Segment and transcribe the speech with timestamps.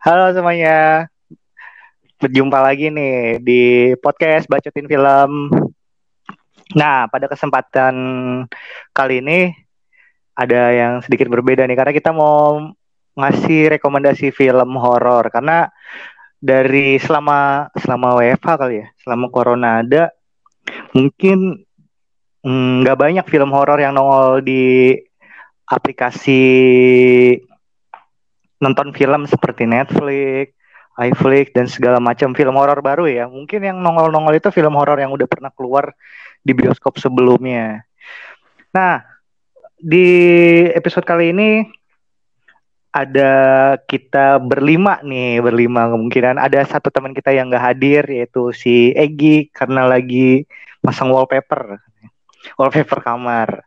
[0.00, 1.12] Halo semuanya.
[2.16, 5.52] Berjumpa lagi nih di podcast Bacotin Film.
[6.72, 7.92] Nah, pada kesempatan
[8.96, 9.52] kali ini
[10.32, 12.72] ada yang sedikit berbeda nih karena kita mau
[13.12, 15.68] ngasih rekomendasi film horor karena
[16.40, 20.16] dari selama selama WFH kali ya, selama corona ada
[20.96, 21.60] mungkin
[22.40, 24.96] mm, nggak mm, banyak film horor yang nongol di
[25.68, 26.40] aplikasi
[28.60, 30.52] nonton film seperti Netflix,
[31.00, 33.24] iFlix dan segala macam film horor baru ya.
[33.26, 35.96] Mungkin yang nongol-nongol itu film horor yang udah pernah keluar
[36.44, 37.84] di bioskop sebelumnya.
[38.70, 39.02] Nah,
[39.80, 40.06] di
[40.76, 41.64] episode kali ini
[42.90, 43.32] ada
[43.86, 49.48] kita berlima nih, berlima kemungkinan ada satu teman kita yang nggak hadir yaitu si Egi
[49.54, 50.44] karena lagi
[50.82, 51.80] masang wallpaper
[52.58, 53.62] wallpaper kamar.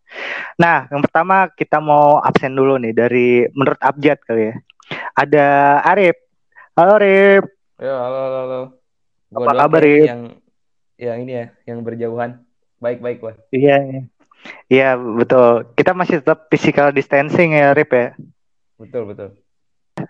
[0.60, 4.56] Nah, yang pertama kita mau absen dulu nih dari menurut Abjad kali ya.
[5.14, 6.18] Ada Arif.
[6.78, 7.44] Halo Arif.
[7.78, 8.62] Ya, halo halo halo.
[9.34, 10.08] Gua Apa kabar Arif?
[10.08, 10.22] Yang
[10.98, 12.32] yang ini ya, yang berjauhan.
[12.80, 13.34] Baik-baik, gua.
[13.50, 14.02] Iya, iya.
[14.68, 15.72] Iya, betul.
[15.76, 18.16] Kita masih tetap physical distancing ya, Arif ya.
[18.80, 19.30] Betul, betul.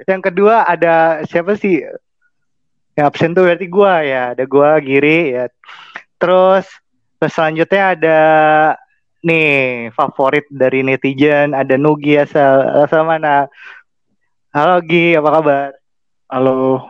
[0.09, 1.83] Yang kedua ada siapa sih?
[2.93, 4.37] Yang absen tuh berarti gua ya.
[4.37, 5.49] Ada gua Giri ya.
[6.17, 6.65] Terus
[7.23, 8.19] Terus selanjutnya ada
[9.23, 13.47] nih favorit dari netizen ada Nugi asal asal mana?
[14.53, 15.69] Halo Gi, apa kabar?
[16.29, 16.85] Halo.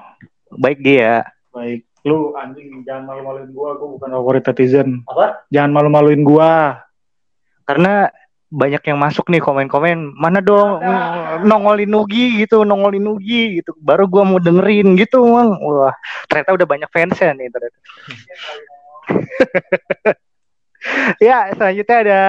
[0.59, 1.23] Baik Gi ya.
[1.56, 1.88] Baik.
[2.03, 5.00] Lu anjing jangan malu-maluin gua, gua bukan favorit netizen.
[5.08, 5.47] Apa?
[5.47, 6.83] Jangan malu-maluin gua.
[7.64, 8.11] Karena
[8.52, 11.42] banyak yang masuk nih komen-komen mana dong ada.
[11.42, 15.89] nongolin Nugi gitu nongolin Nugi gitu baru gua mau dengerin gitu mang wah
[16.30, 17.80] ternyata udah banyak fans ya nih ternyata
[21.27, 22.22] ya, selanjutnya ada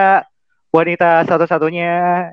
[0.74, 2.30] wanita satu-satunya.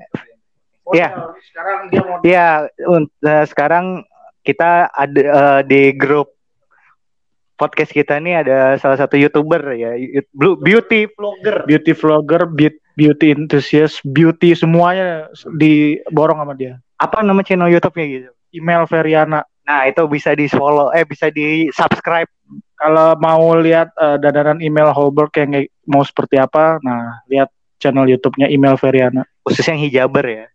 [0.92, 1.08] Oh, ya.
[1.48, 2.48] Sekarang dia mau Ya,
[2.84, 4.04] uh, sekarang
[4.44, 6.36] kita ada uh, di grup
[7.56, 9.94] podcast kita nih ada salah satu youtuber ya
[10.34, 12.42] beauty vlogger beauty vlogger
[12.98, 19.86] beauty enthusiast beauty semuanya diborong sama dia apa nama channel YouTube-nya gitu email Veriana nah
[19.86, 22.26] itu bisa di follow eh bisa di subscribe
[22.82, 27.46] kalau mau lihat uh, dandanan email Holberg yang mau seperti apa, nah lihat
[27.78, 29.22] channel YouTube-nya email Veriana.
[29.46, 30.46] Khusus yang hijaber ya.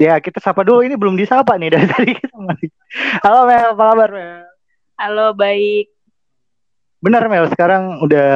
[0.00, 2.32] Ya kita sapa dulu ini belum disapa nih dari tadi kita
[3.20, 4.48] Halo Mel, apa kabar Mel?
[4.96, 5.92] Halo baik.
[7.04, 8.32] Benar Mel, sekarang udah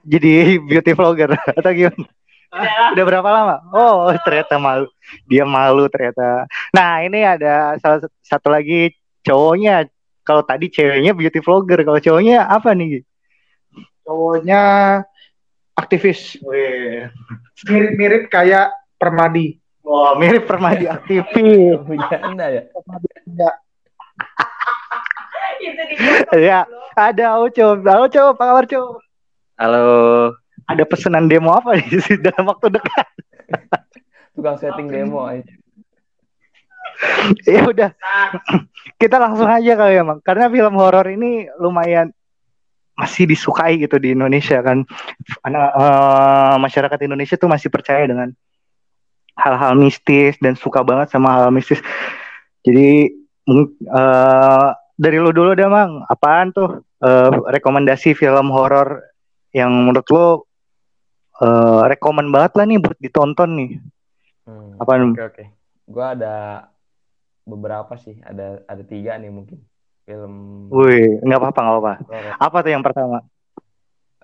[0.00, 2.08] jadi beauty vlogger atau gimana?
[2.54, 2.96] Udah.
[2.96, 3.56] udah berapa lama?
[3.76, 4.88] Oh ternyata malu.
[5.28, 6.48] Dia malu ternyata.
[6.72, 8.96] Nah ini ada salah satu lagi
[9.28, 9.84] cowoknya
[10.24, 13.04] kalau tadi ceweknya beauty vlogger, kalau cowoknya apa nih?
[14.08, 14.60] Cowoknya
[15.76, 16.40] aktivis.
[17.68, 19.63] Mirip-mirip kayak Permadi.
[19.84, 21.76] Wah, wow, mirip Permadi aktivis.
[21.84, 22.62] Bercanda ya?
[23.36, 23.50] ya.
[26.40, 26.58] ya,
[26.96, 27.84] ada Oco.
[27.84, 28.22] Halo, Oco.
[28.32, 28.80] Apa kabar, Oco?
[29.60, 29.84] Halo.
[30.64, 33.08] Ada pesanan demo apa nih dalam waktu dekat?
[34.32, 35.52] Tukang setting demo aja.
[37.42, 37.90] ya udah
[39.02, 42.14] kita langsung aja kali ya bang karena film horor ini lumayan
[42.94, 44.86] masih disukai gitu di Indonesia kan
[45.42, 48.30] karena uh, masyarakat Indonesia tuh masih percaya dengan
[49.34, 51.82] hal-hal mistis dan suka banget sama hal, -hal mistis.
[52.64, 53.12] Jadi
[53.90, 59.02] uh, dari lu dulu deh bang apaan tuh uh, rekomendasi film horor
[59.50, 60.26] yang menurut lo
[61.42, 63.70] uh, rekomend banget lah nih buat ditonton nih?
[64.44, 65.12] Hmm, apaan?
[65.12, 65.34] oke okay, oke.
[65.34, 65.46] Okay.
[65.84, 66.36] gue ada
[67.44, 68.18] beberapa sih.
[68.24, 69.60] Ada ada tiga nih mungkin.
[70.04, 71.94] Film Wih nggak apa-apa nggak apa-apa.
[72.40, 73.18] Apa tuh yang pertama?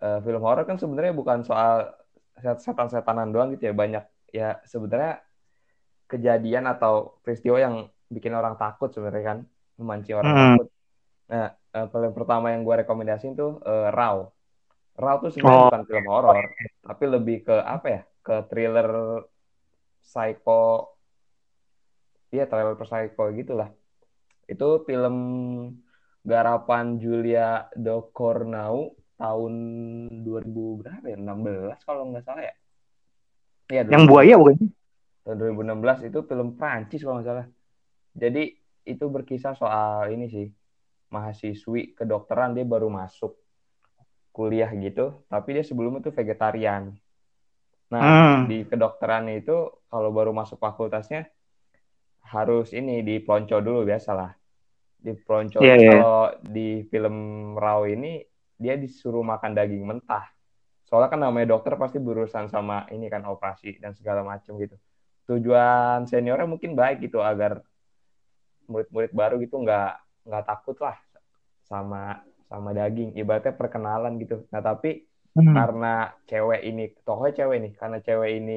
[0.01, 1.93] Uh, film horor kan sebenarnya bukan soal
[2.41, 3.75] setan-setanan doang gitu ya.
[3.77, 5.23] Banyak ya sebenarnya
[6.11, 7.75] kejadian atau peristiwa yang
[8.11, 9.39] bikin orang takut sebenarnya kan
[9.79, 10.41] memancing orang hmm.
[10.43, 10.69] takut
[11.31, 14.27] nah uh, film pertama yang gue rekomendasiin tuh uh, Raw
[14.99, 15.69] Raw tuh sebenarnya oh.
[15.71, 16.45] bukan film horor
[16.83, 18.89] tapi lebih ke apa ya ke thriller
[20.03, 20.91] psycho
[22.31, 23.69] Iya, trailer Psycho gitulah.
[24.47, 25.17] Itu film
[26.23, 29.55] garapan Julia Docornau tahun
[30.23, 31.19] 2000 berapa ya?
[31.19, 32.55] 16 kalau nggak salah ya.
[33.71, 34.59] Iya, yang buaya bukan?
[35.23, 37.47] Tahun 2016 itu film Prancis kalau nggak salah.
[38.19, 38.43] Jadi
[38.83, 40.47] itu berkisah soal ini sih
[41.15, 43.39] mahasiswi kedokteran dia baru masuk
[44.35, 46.91] kuliah gitu, tapi dia sebelumnya tuh vegetarian.
[47.91, 48.39] Nah, hmm.
[48.47, 51.27] di kedokteran itu kalau baru masuk fakultasnya
[52.31, 54.31] harus ini di pelonco dulu biasalah
[55.01, 55.99] di pelonco yeah, yeah.
[55.99, 57.17] kalau di film
[57.57, 58.21] Raw ini
[58.61, 60.29] dia disuruh makan daging mentah
[60.91, 64.77] soalnya kan namanya dokter pasti berurusan sama ini kan operasi dan segala macam gitu.
[65.31, 67.63] Tujuan seniornya mungkin baik gitu agar
[68.71, 69.89] murid-murid baru gitu nggak
[70.29, 70.97] nggak takut lah
[71.71, 73.11] sama sama daging.
[73.21, 74.47] Ibaratnya perkenalan gitu.
[74.53, 74.89] Nah tapi
[75.37, 75.55] Hmm.
[75.55, 75.87] karena
[76.31, 78.53] cewek ini tokohnya cewek nih karena cewek ini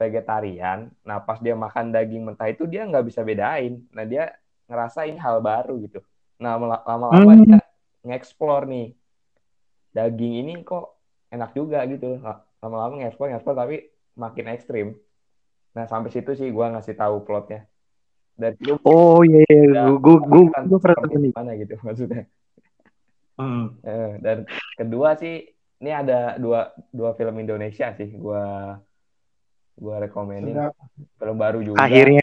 [0.00, 3.72] vegetarian nah pas dia makan daging mentah itu dia nggak bisa bedain.
[3.94, 4.22] Nah dia
[4.70, 5.98] ngerasa ini hal baru gitu.
[6.42, 6.52] Nah
[6.90, 7.44] lama-lama Hmm.
[7.44, 7.58] dia
[8.06, 8.86] nge-explore nih
[9.96, 10.84] daging ini kok
[11.32, 13.76] enak juga gitu La- lama-lama nge-explore nge-explore tapi
[14.14, 14.86] makin ekstrim
[15.72, 17.64] nah sampai situ sih gua ngasih tahu plotnya
[18.32, 19.64] dan itu Oh iya, iya.
[19.72, 21.00] Ya, gue gue gue pernah
[21.32, 22.28] mana gitu maksudnya
[23.32, 23.80] Hmm.
[23.80, 24.44] Eh, dan
[24.76, 25.48] kedua sih
[25.80, 28.76] ini ada dua dua film Indonesia sih gua
[29.72, 30.76] gua rekomenin Sedap.
[31.16, 32.20] film baru juga Akhirnya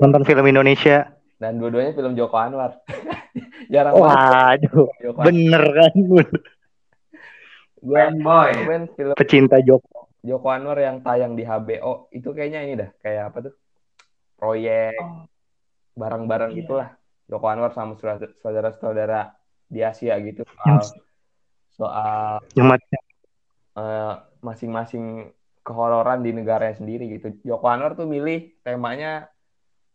[0.00, 1.12] nonton film Indonesia.
[1.36, 2.80] dan dua-duanya film Joko Anwar
[3.72, 5.92] jarang banget Waduh, Joko Anwar bener kan?
[7.80, 8.48] Fanboy.
[8.52, 10.10] rekomen film Pecinta Joko.
[10.20, 13.54] Joko Anwar yang tayang di HBO itu kayaknya ini dah kayak apa tuh
[14.34, 14.94] proyek
[15.94, 16.58] barang-barang Iya.
[16.58, 16.88] gitulah
[17.26, 17.94] Joko Anwar sama
[18.38, 19.34] saudara-saudara
[19.64, 20.80] di Asia gitu soal
[21.70, 22.40] soal
[23.76, 27.36] eh, masing-masing kehororan di negaranya sendiri gitu.
[27.44, 29.28] Joko Anwar tuh milih temanya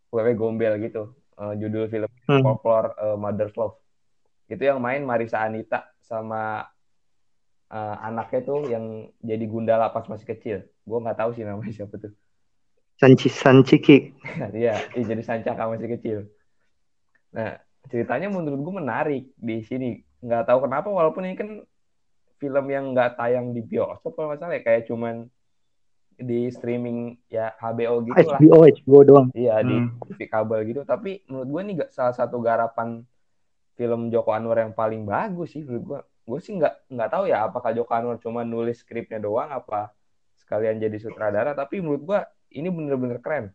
[0.08, 1.12] wewe gombel gitu.
[1.34, 2.40] Eh, judul film Hmm.
[2.40, 3.76] folklore eh, Mother's Love.
[4.46, 6.64] Itu yang main Marisa Anita sama
[7.74, 8.86] eh, anaknya tuh yang
[9.26, 10.58] jadi gundala pas masih kecil.
[10.86, 12.14] Gue nggak tahu sih namanya siapa tuh.
[13.02, 13.98] Sanci Sanciki.
[14.54, 16.18] Iya, iya, jadi sancaka masih kecil.
[17.34, 17.58] Nah,
[17.90, 20.00] ceritanya menurut gue menarik di sini.
[20.24, 21.50] Nggak tahu kenapa, walaupun ini kan
[22.40, 25.28] film yang nggak tayang di bioskop kalau nggak salah ya, kayak cuman
[26.14, 28.40] di streaming ya HBO gitu lah.
[28.40, 29.28] HBO, HBO doang.
[29.34, 29.98] Iya, di Hmm.
[30.08, 30.82] TV kabel gitu.
[30.86, 33.02] Tapi menurut gue ga- salah satu garapan
[33.74, 36.00] film Joko Anwar yang paling bagus sih menurut gue.
[36.24, 39.92] Gue sih nggak nggak tahu ya apakah Joko Anwar cuma nulis skripnya doang apa
[40.40, 41.52] sekalian jadi sutradara.
[41.52, 42.20] Tapi menurut gue
[42.56, 43.52] ini bener-bener keren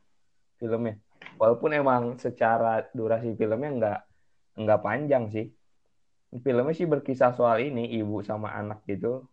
[0.60, 1.00] filmnya.
[1.38, 4.00] Walaupun emang secara durasi filmnya nggak
[4.58, 5.46] nggak panjang sih.
[6.44, 9.24] Filmnya sih berkisah soal ini ibu sama anak gitu.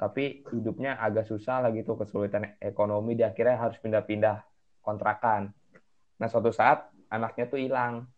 [0.00, 3.14] Tapi hidupnya agak susah lah gitu kesulitan ekonomi.
[3.14, 4.42] Dia akhirnya harus pindah-pindah
[4.80, 5.52] kontrakan.
[6.18, 8.08] Nah suatu saat anaknya tuh hilang.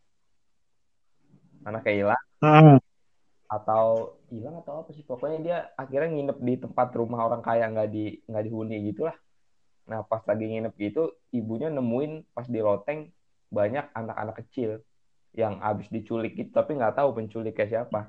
[1.66, 2.82] Anaknya hilang Hmm.
[3.52, 5.04] Atau hilang atau apa sih?
[5.04, 9.16] Pokoknya dia akhirnya nginep di tempat rumah orang kaya nggak di nggak dihuni gitulah.
[9.92, 13.12] Nah pas lagi nginep gitu ibunya nemuin pas di loteng
[13.52, 14.80] banyak anak-anak kecil
[15.36, 18.08] yang abis diculik gitu tapi nggak tahu penculiknya siapa.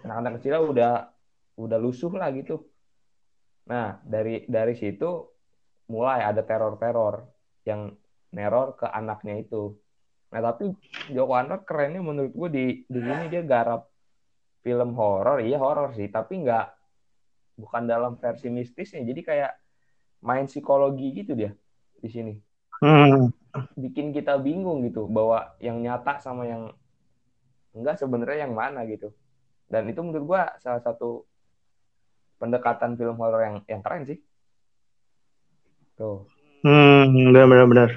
[0.00, 0.92] Anak-anak kecilnya udah
[1.60, 2.64] udah lusuh lah gitu.
[3.68, 5.28] Nah dari dari situ
[5.92, 7.28] mulai ada teror-teror
[7.68, 7.92] yang
[8.32, 9.76] neror ke anaknya itu.
[10.32, 10.72] Nah tapi
[11.12, 13.93] Joko Anwar kerennya menurut gue di di sini dia garap
[14.64, 16.66] film horor iya horor sih tapi nggak
[17.60, 19.52] bukan dalam versi mistisnya jadi kayak
[20.24, 21.52] main psikologi gitu dia
[22.00, 22.34] di sini.
[22.82, 23.30] Hmm.
[23.78, 26.74] bikin kita bingung gitu bahwa yang nyata sama yang
[27.70, 29.14] enggak sebenarnya yang mana gitu.
[29.70, 31.22] Dan itu menurut gua salah satu
[32.42, 34.18] pendekatan film horor yang yang keren sih.
[35.94, 36.26] Tuh.
[36.66, 37.90] Hmm, benar benar benar.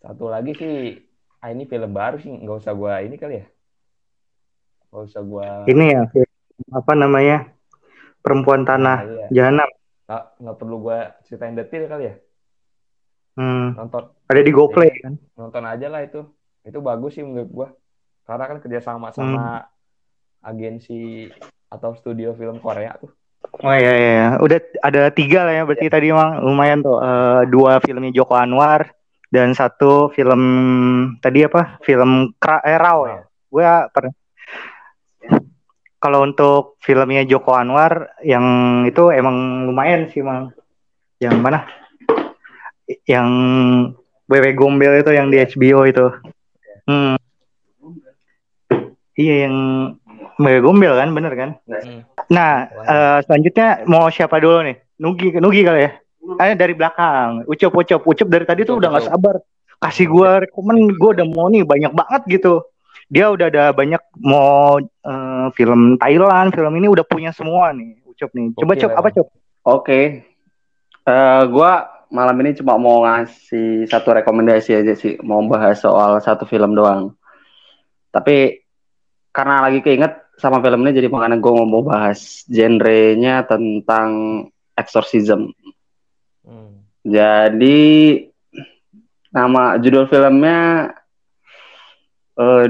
[0.00, 0.96] satu lagi sih
[1.44, 3.46] ah ini film baru sih nggak usah gua ini kali ya
[4.90, 6.02] nggak usah gua Ini ya
[6.70, 7.48] apa namanya?
[8.20, 9.26] Perempuan Nah, Tanah iya.
[9.32, 9.68] Jahanam.
[10.04, 12.14] nggak nggak perlu gua ceritain detail kali ya
[13.32, 13.72] Hmm.
[13.72, 15.14] nonton Ada di GoPlay kan?
[15.32, 16.26] nonton aja lah itu
[16.60, 17.68] itu bagus sih menurut gua
[18.22, 19.64] karena kan kerjasama sama
[20.40, 21.30] agensi
[21.66, 23.14] atau studio film Korea tuh
[23.56, 24.28] Oh iya iya, iya.
[24.36, 28.92] udah ada tiga lah ya berarti tadi emang lumayan tuh Eh, dua filmnya Joko Anwar
[29.26, 30.42] dan satu film
[31.18, 31.80] tadi apa?
[31.80, 33.24] Film Kra eh, Rao ya.
[33.48, 34.12] Gue pernah.
[36.00, 38.44] Kalau untuk filmnya Joko Anwar yang
[38.88, 40.48] itu emang lumayan sih mang.
[41.20, 41.68] Yang mana?
[43.04, 43.28] Yang
[44.24, 46.06] Wewe Gombel itu yang di HBO itu.
[46.88, 47.20] Hmm.
[49.12, 49.56] Iya yang
[50.40, 51.50] Wewe Gombel kan, bener kan?
[51.68, 52.00] Hmm.
[52.32, 54.80] Nah, eh, selanjutnya mau siapa dulu nih?
[54.96, 55.92] Nugi, Nugi kali ya?
[56.40, 57.44] Eh dari belakang.
[57.44, 59.12] Ucup, Ucup, Ucup dari tadi tuh udah nggak Ucup.
[59.12, 59.36] sabar.
[59.80, 62.64] Kasih gua rekomen, gua udah mau nih banyak banget gitu.
[63.10, 67.98] Dia udah ada banyak mau eh, film Thailand, film ini udah punya semua nih.
[68.06, 68.54] Ucup nih.
[68.54, 69.08] Coba Oke, Cup, apa.
[69.10, 69.28] Cup?
[69.66, 70.00] Oke.
[71.04, 76.46] Eh gua malam ini cuma mau ngasih satu rekomendasi aja sih, mau bahas soal satu
[76.46, 77.14] film doang.
[78.10, 78.66] Tapi
[79.30, 84.10] karena lagi keinget sama film ini jadi makanya gue mau bahas genrenya tentang
[84.74, 85.54] exorcism.
[86.42, 86.82] Hmm.
[87.06, 87.78] Jadi
[89.30, 90.90] nama judul filmnya
[92.34, 92.66] eh,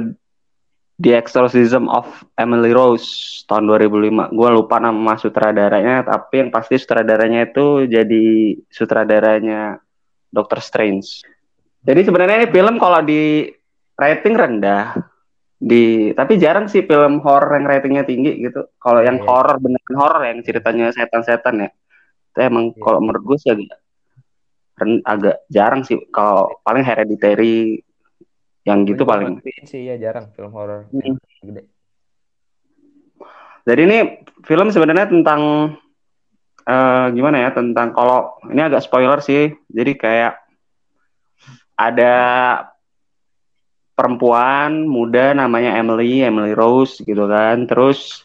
[1.01, 2.05] The Exorcism of
[2.37, 4.37] Emily Rose tahun 2005.
[4.37, 9.81] Gue lupa nama sutradaranya, tapi yang pasti sutradaranya itu jadi sutradaranya
[10.29, 11.25] Doctor Strange.
[11.81, 13.49] Jadi sebenarnya ini film kalau di
[13.97, 14.93] rating rendah
[15.61, 18.69] di tapi jarang sih film horor yang ratingnya tinggi gitu.
[18.77, 21.71] Kalau yang horor beneran horor yang ceritanya setan-setan ya.
[22.33, 22.81] Itu emang Iya.
[22.85, 23.81] kalau menurut gue sih agak
[25.09, 25.97] agak jarang sih.
[26.13, 27.81] Kalau paling hereditary
[28.69, 29.41] yang gitu paling.
[29.65, 31.17] sih ya jarang film horor Hmm.
[31.45, 31.63] gede.
[33.65, 33.99] Jadi ini
[34.45, 35.41] film sebenarnya tentang
[36.65, 37.51] eh, gimana ya?
[37.53, 39.53] Tentang kalau ini agak spoiler sih.
[39.69, 40.37] Jadi kayak
[41.77, 42.15] ada
[43.97, 47.69] perempuan muda namanya Emily, Emily Rose gitu kan.
[47.69, 48.25] Terus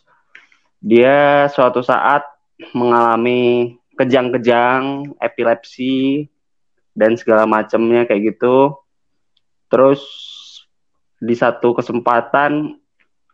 [0.79, 2.23] dia suatu saat
[2.71, 6.27] mengalami kejang-kejang, epilepsi
[6.95, 8.75] dan segala macamnya kayak gitu.
[9.69, 10.01] Terus
[11.19, 12.77] di satu kesempatan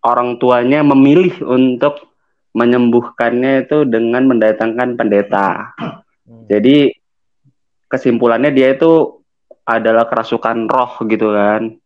[0.01, 2.11] orang tuanya memilih untuk
[2.51, 5.71] menyembuhkannya itu dengan mendatangkan pendeta.
[6.27, 6.45] Hmm.
[6.51, 6.91] Jadi
[7.87, 9.23] kesimpulannya dia itu
[9.63, 11.79] adalah kerasukan roh gitu kan.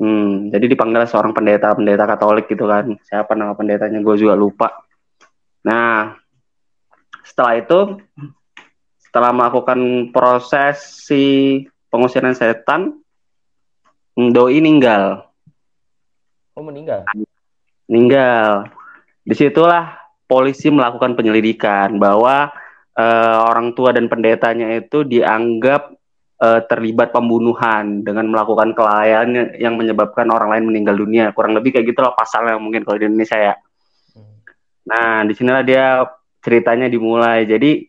[0.00, 2.96] Hmm, jadi dipanggil seorang pendeta, pendeta Katolik gitu kan.
[3.04, 4.72] Siapa nama pendetanya gue juga lupa.
[5.60, 6.16] Nah,
[7.20, 7.80] setelah itu,
[9.00, 11.22] setelah melakukan proses si
[11.92, 12.96] pengusiran setan,
[14.18, 15.30] Doi meninggal.
[16.58, 17.06] Oh meninggal.
[17.90, 18.70] meninggal.
[19.26, 19.98] Di situlah
[20.30, 22.50] polisi melakukan penyelidikan bahwa
[22.94, 25.94] eh, orang tua dan pendetanya itu dianggap
[26.42, 31.34] eh, terlibat pembunuhan dengan melakukan kelalaian yang menyebabkan orang lain meninggal dunia.
[31.34, 33.54] Kurang lebih kayak gitulah pasalnya mungkin kalau di Indonesia ya.
[34.14, 34.34] Hmm.
[34.86, 36.06] Nah, di sinilah dia
[36.42, 37.46] ceritanya dimulai.
[37.46, 37.86] Jadi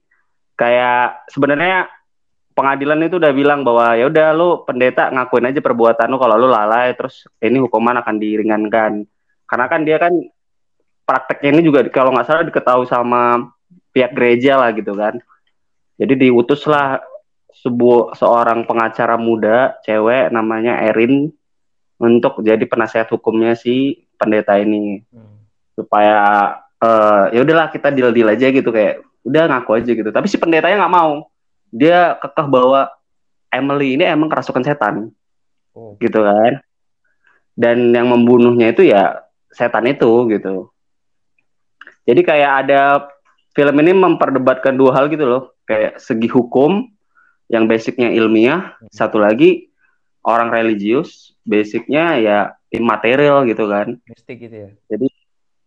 [0.58, 1.90] kayak sebenarnya
[2.62, 6.46] pengadilan itu udah bilang bahwa ya udah lu pendeta ngakuin aja perbuatan lu kalau lu
[6.46, 9.10] lalai terus ini hukuman akan diringankan.
[9.50, 10.14] Karena kan dia kan
[11.04, 13.50] prakteknya ini juga kalau nggak salah diketahui sama
[13.90, 15.18] pihak gereja lah gitu kan.
[15.98, 17.02] Jadi diutuslah
[17.52, 21.34] sebuah seorang pengacara muda cewek namanya Erin
[22.02, 25.46] untuk jadi penasihat hukumnya si pendeta ini Hmm.
[25.78, 26.18] supaya
[26.82, 30.42] eh ya udahlah kita deal deal aja gitu kayak udah ngaku aja gitu tapi si
[30.42, 31.30] pendetanya nggak mau
[31.72, 32.92] dia kekeh bahwa
[33.52, 35.12] Emily ini emang kerasukan setan
[35.72, 35.96] Oh.
[36.04, 36.60] gitu kan
[37.56, 39.24] dan yang membunuhnya itu ya
[39.56, 40.68] setan itu gitu
[42.04, 43.08] jadi kayak ada
[43.56, 46.92] film ini memperdebatkan dua hal gitu loh kayak segi hukum
[47.48, 49.72] yang basicnya ilmiah satu lagi
[50.28, 52.38] orang religius basicnya ya
[52.68, 54.70] immaterial gitu kan Mistik gitu ya.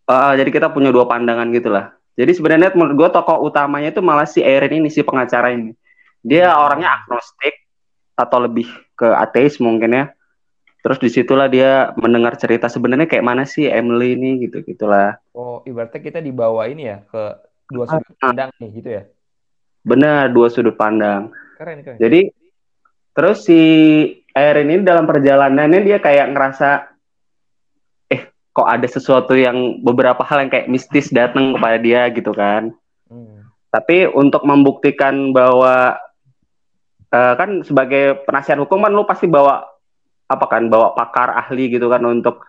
[0.05, 1.89] Uh, jadi kita punya dua pandangan gitu lah.
[2.13, 5.73] Jadi sebenarnya menurut gue tokoh utamanya itu malah si Erin ini si pengacara ini.
[6.25, 7.53] Dia orangnya agnostik
[8.17, 8.65] atau lebih
[8.97, 10.05] ke ateis mungkin ya.
[10.81, 15.17] Terus di situlah dia mendengar cerita sebenarnya kayak mana sih Emily ini gitu gitulah.
[15.37, 17.23] Oh ibaratnya kita dibawa ini ya ke
[17.73, 19.03] dua sudut pandang nih gitu ya.
[19.81, 21.33] Benar dua sudut pandang.
[21.57, 21.97] Keren keren.
[21.97, 22.29] Jadi
[23.17, 23.61] terus si
[24.29, 26.69] Erin ini dalam perjalanannya dia kayak ngerasa
[28.13, 32.69] eh kok ada sesuatu yang beberapa hal yang kayak mistis datang kepada dia gitu kan.
[33.09, 33.49] Hmm.
[33.73, 35.97] Tapi untuk membuktikan bahwa
[37.15, 39.63] eh, kan sebagai penasihat hukum kan lu pasti bawa
[40.27, 42.43] apa kan bawa pakar ahli gitu kan untuk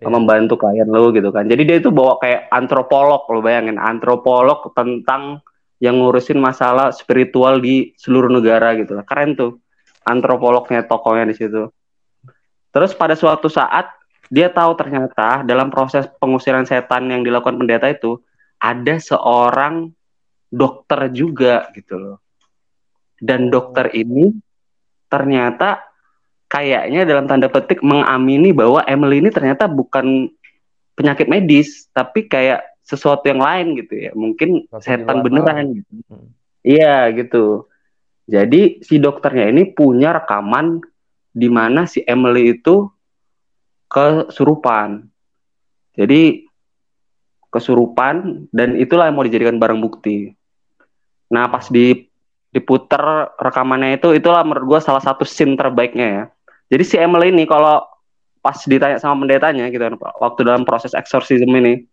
[0.00, 0.08] Iya.
[0.08, 1.44] membantu klien lu gitu kan.
[1.44, 5.44] Jadi dia itu bawa kayak antropolog lu bayangin antropolog tentang
[5.76, 9.04] yang ngurusin masalah spiritual di seluruh negara gitu lah.
[9.04, 9.60] Keren tuh
[10.08, 11.68] antropolognya tokohnya di situ.
[12.72, 13.92] Terus pada suatu saat
[14.32, 18.16] dia tahu ternyata dalam proses pengusiran setan yang dilakukan pendeta itu
[18.56, 19.92] ada seorang
[20.48, 22.16] dokter juga gitu loh.
[23.20, 24.32] Dan dokter ini
[25.12, 25.84] ternyata
[26.50, 30.32] kayaknya dalam tanda petik mengamini bahwa Emily ini ternyata bukan
[30.98, 34.10] penyakit medis, tapi kayak sesuatu yang lain gitu ya.
[34.16, 35.92] Mungkin setan beneran gitu.
[36.10, 36.32] Hmm.
[36.66, 37.70] Iya gitu.
[38.30, 40.82] Jadi si dokternya ini punya rekaman
[41.30, 42.90] di mana si Emily itu
[43.90, 45.06] kesurupan.
[45.94, 46.46] Jadi
[47.50, 50.34] kesurupan dan itulah yang mau dijadikan barang bukti.
[51.30, 52.09] Nah pas di
[52.50, 56.24] diputer rekamannya itu itulah menurut gua salah satu scene terbaiknya ya.
[56.70, 57.82] Jadi si Emily ini kalau
[58.40, 61.84] pas ditanya sama pendetanya gitu kan waktu dalam proses eksorsisme ini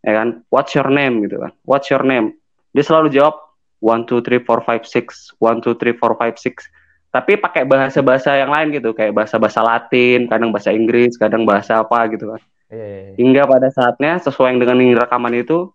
[0.00, 1.20] ya kan what's your name?
[1.24, 2.34] gitu kan what's your name?
[2.74, 3.36] Dia selalu jawab
[3.82, 6.66] one two three four five six one two three four five six.
[7.10, 11.42] Tapi pakai bahasa bahasa yang lain gitu kayak bahasa bahasa Latin kadang bahasa Inggris kadang
[11.42, 12.40] bahasa apa gitu kan.
[12.70, 13.14] Iya, iya, iya.
[13.18, 15.74] hingga pada saatnya sesuai dengan rekaman itu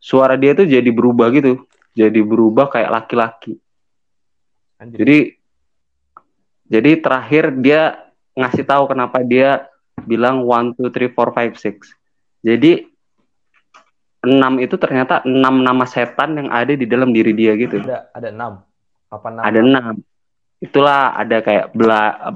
[0.00, 3.56] suara dia tuh jadi berubah gitu jadi berubah kayak laki-laki
[4.78, 5.38] jadi
[6.68, 7.96] jadi terakhir dia
[8.34, 9.70] ngasih tahu kenapa dia
[10.04, 11.94] bilang one two three four five six
[12.44, 12.84] jadi
[14.24, 18.28] enam itu ternyata enam nama setan yang ada di dalam diri dia gitu ada ada
[18.32, 18.52] enam.
[19.12, 19.42] Apa enam?
[19.44, 19.94] ada enam
[20.58, 22.32] itulah ada kayak bela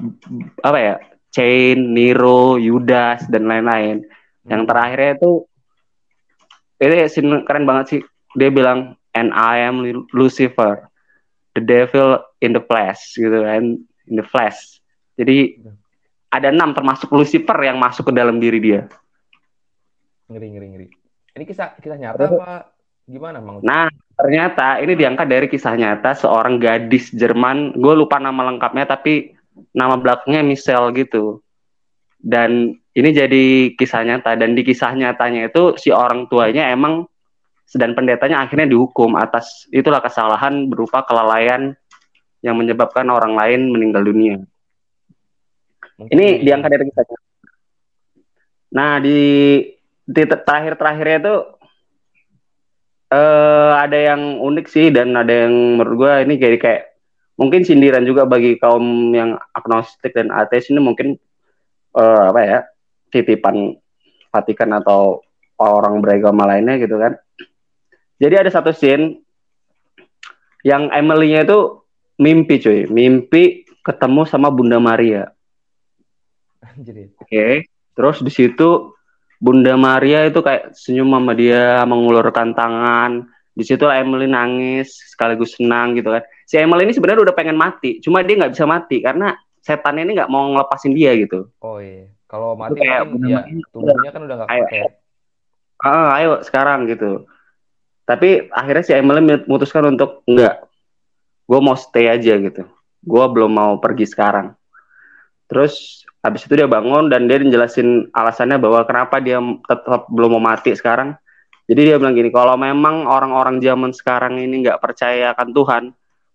[0.61, 0.97] apa ya
[1.29, 4.03] Chain, Nero, Yudas dan lain-lain.
[4.49, 4.69] Yang Hmm.
[4.75, 5.31] terakhirnya itu
[6.83, 8.00] ini keren banget sih.
[8.35, 10.88] Dia bilang and I am Lu- Lucifer,
[11.57, 14.81] the devil in the flesh gitu kan, in the flesh.
[15.19, 15.62] Jadi
[16.29, 18.87] ada enam termasuk Lucifer yang masuk ke dalam diri dia.
[20.29, 20.87] Ngeri ngeri ngeri.
[21.38, 22.75] Ini kisah kisah nyata apa
[23.09, 23.65] gimana, Mang?
[23.65, 27.73] Nah, ternyata ini diangkat dari kisah nyata seorang gadis Jerman.
[27.81, 29.33] Gue lupa nama lengkapnya, tapi
[29.73, 31.41] nama belakangnya Michelle gitu.
[32.21, 34.37] Dan ini jadi kisah nyata.
[34.37, 37.09] Dan di kisah nyatanya itu si orang tuanya emang
[37.76, 41.76] dan pendetanya akhirnya dihukum atas itulah kesalahan berupa kelalaian
[42.40, 44.40] yang menyebabkan orang lain meninggal dunia.
[45.98, 47.16] Mungkin Ini di- diangkat dari nyata.
[48.68, 49.20] Nah, di
[50.08, 51.37] di terakhir-terakhirnya itu
[53.08, 56.82] eh ada yang unik sih dan ada yang menurut gue ini jadi kayak
[57.40, 61.16] mungkin sindiran juga bagi kaum yang agnostik dan ateis ini mungkin
[61.96, 62.58] eh, apa ya
[63.08, 63.76] titipan
[64.28, 65.25] Vatikan atau
[65.56, 67.16] orang beragama lainnya gitu kan.
[68.18, 69.22] Jadi ada satu scene
[70.66, 71.82] yang Emily-nya itu
[72.18, 75.30] mimpi cuy, mimpi ketemu sama Bunda Maria.
[77.22, 77.70] Oke.
[77.94, 78.94] Terus di situ
[79.38, 83.26] Bunda Maria itu kayak senyum sama dia, mengulurkan tangan.
[83.54, 86.22] Di situ Emily nangis sekaligus senang gitu kan.
[86.46, 90.12] Si Emily ini sebenarnya udah pengen mati, cuma dia nggak bisa mati karena setannya ini
[90.14, 91.50] nggak mau ngelepasin dia gitu.
[91.58, 92.10] Oh iya.
[92.30, 94.64] Kalau mati kayak mungkin bener-bener ya tubuhnya kan udah nggak Ayo.
[94.66, 94.80] pakai.
[95.78, 97.26] Ah, ayo sekarang gitu.
[98.09, 100.65] Tapi akhirnya si Emily memutuskan untuk enggak.
[101.45, 102.65] Gue mau stay aja gitu.
[103.05, 104.57] Gue belum mau pergi sekarang.
[105.45, 109.37] Terus habis itu dia bangun dan dia menjelasin alasannya bahwa kenapa dia
[109.69, 111.21] tetap belum mau mati sekarang.
[111.69, 115.85] Jadi dia bilang gini, kalau memang orang-orang zaman sekarang ini nggak percaya akan Tuhan,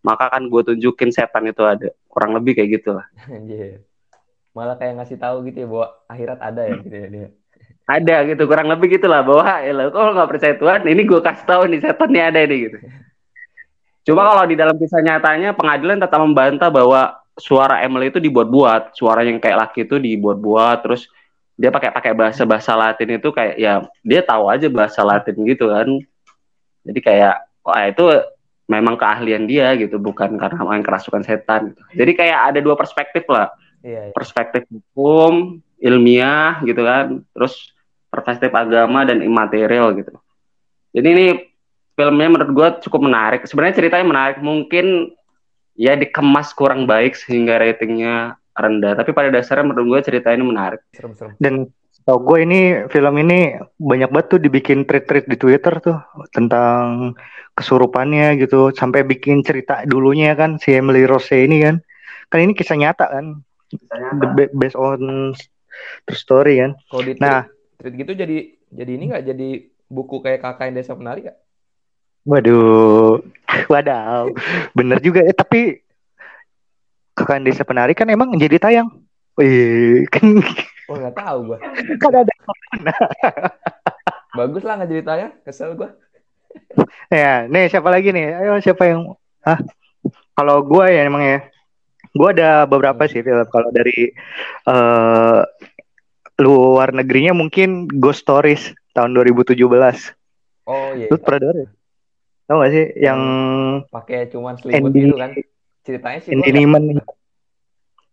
[0.06, 1.90] maka kan gue tunjukin setan itu ada.
[2.06, 3.10] Kurang lebih kayak gitu lah.
[4.54, 7.30] Malah kayak ngasih tahu gitu ya bahwa akhirat ada ya gitu ya dia.
[7.84, 11.44] Ada gitu, kurang lebih gitulah bahwa ya lo kalau nggak percaya Tuhan, ini gue kasih
[11.44, 12.78] tahu nih setannya ada nih gitu.
[14.08, 19.28] Cuma kalau di dalam kisah nyatanya pengadilan tetap membantah bahwa suara Emily itu dibuat-buat, suara
[19.28, 21.12] yang kayak laki itu dibuat-buat, terus
[21.60, 25.68] dia pakai pakai bahasa bahasa Latin itu kayak ya dia tahu aja bahasa Latin gitu
[25.68, 25.88] kan.
[26.88, 27.36] Jadi kayak
[27.68, 28.06] wah itu
[28.72, 31.76] memang keahlian dia gitu, bukan karena main kerasukan setan.
[31.76, 31.82] Gitu.
[32.00, 33.52] Jadi kayak ada dua perspektif lah
[33.84, 34.14] Iya, iya.
[34.16, 37.73] perspektif hukum, ilmiah gitu kan, terus
[38.14, 40.14] perspektif agama dan imaterial gitu.
[40.94, 41.26] Jadi ini
[41.98, 43.42] filmnya menurut gue cukup menarik.
[43.50, 45.10] Sebenarnya ceritanya menarik, mungkin
[45.74, 48.94] ya dikemas kurang baik sehingga ratingnya rendah.
[48.94, 50.86] Tapi pada dasarnya menurut gue cerita ini menarik.
[50.94, 51.34] Serem-serem.
[51.42, 51.74] Dan
[52.06, 55.98] tau gue ini film ini banyak banget tuh dibikin tweet-tweet di Twitter tuh
[56.30, 57.16] tentang
[57.56, 61.80] kesurupannya gitu sampai bikin cerita dulunya kan si Emily Rose ini kan
[62.28, 63.40] kan ini kisah nyata kan
[64.20, 65.32] The ba- based on
[66.04, 66.76] true story kan
[67.24, 67.48] Nah.
[67.84, 68.38] Tweet gitu jadi
[68.72, 69.50] jadi ini nggak jadi
[69.92, 71.38] buku kayak kakak yang desa penari nggak?
[72.24, 73.20] waduh
[73.72, 74.32] wadaw
[74.72, 75.84] bener juga eh tapi
[77.14, 78.88] kakak desa penari kan emang jadi tayang
[79.34, 80.30] Wih, kan,
[80.86, 81.58] Oh nggak tahu gua.
[81.98, 82.34] kan ada
[84.38, 85.32] Bagus lah nggak jadi tayang.
[85.42, 85.90] Kesel gua.
[87.10, 88.30] Ya, nih siapa lagi nih?
[88.30, 89.58] Ayo siapa yang ah
[90.38, 91.40] kalau gue ya emang ya.
[92.14, 94.14] Gue ada beberapa sih film kalau dari
[94.70, 95.40] eh
[96.42, 99.58] luar negerinya mungkin Ghost Stories tahun 2017.
[100.66, 101.08] Oh iya.
[101.12, 101.70] Lu pernah denger ya?
[102.44, 103.20] Tahu gak sih yang
[103.88, 105.32] Pakai cuman selimut Andy gitu kan.
[105.84, 106.84] Ceritanya sih Andy Neiman.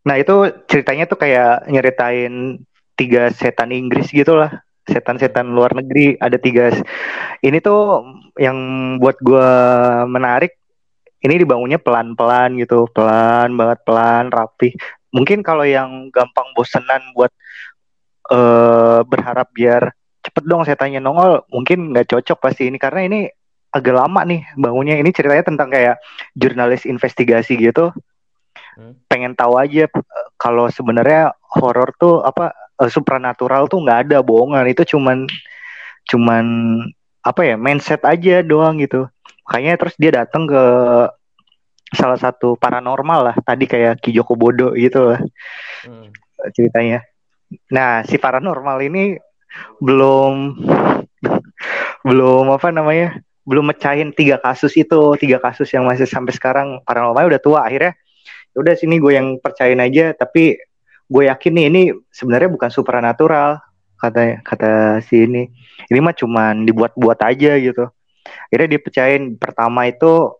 [0.00, 2.64] Nah, itu ceritanya tuh kayak nyeritain
[2.96, 4.64] tiga setan Inggris gitu lah.
[4.88, 6.72] Setan-setan luar negeri ada tiga.
[7.44, 8.04] Ini tuh
[8.40, 8.56] yang
[8.96, 9.48] buat gua
[10.09, 10.56] menarik.
[11.20, 14.72] Ini dibangunnya pelan-pelan gitu, pelan banget, pelan, rapi.
[15.12, 17.28] Mungkin kalau yang gampang bosenan buat
[18.31, 19.90] eh berharap biar
[20.23, 23.21] cepet dong setannya nongol, mungkin nggak cocok pasti ini karena ini
[23.75, 24.99] agak lama nih bangunnya.
[24.99, 25.97] Ini ceritanya tentang kayak
[26.37, 27.90] jurnalis investigasi gitu.
[28.79, 28.95] Hmm.
[29.11, 34.66] Pengen tahu aja eh, kalau sebenarnya horor tuh apa eh, supranatural tuh nggak ada bohongan
[34.71, 35.27] itu cuman
[36.09, 36.45] cuman
[37.21, 39.05] apa ya mindset aja doang gitu
[39.45, 40.62] makanya terus dia datang ke
[41.93, 45.21] salah satu paranormal lah tadi kayak Ki Joko Bodo gitu lah
[45.81, 46.12] Hmm.
[46.57, 47.05] ceritanya
[47.70, 49.18] nah si paranormal ini
[49.82, 50.62] belum
[52.06, 56.68] belum apa namanya belum mecahin tiga kasus itu tiga kasus yang masih sampai sekarang.
[56.86, 57.98] Paranormal udah tua akhirnya.
[58.54, 60.14] "Ya udah sini gue yang percayain aja.
[60.14, 60.54] Tapi
[61.10, 61.82] gue yakin nih ini
[62.14, 63.58] sebenarnya bukan supernatural
[63.98, 65.50] kata kata si ini.
[65.90, 67.90] Ini mah cuman dibuat-buat aja gitu.
[68.48, 70.30] Akhirnya dipercayain pertama itu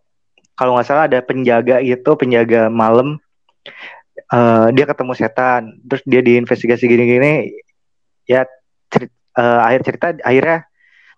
[0.55, 3.19] kalau nggak salah ada penjaga itu penjaga malam
[4.31, 7.51] eh, dia ketemu setan terus dia diinvestigasi gini-gini
[8.25, 8.47] ya
[8.87, 10.59] cerit- eh, akhir cerita akhirnya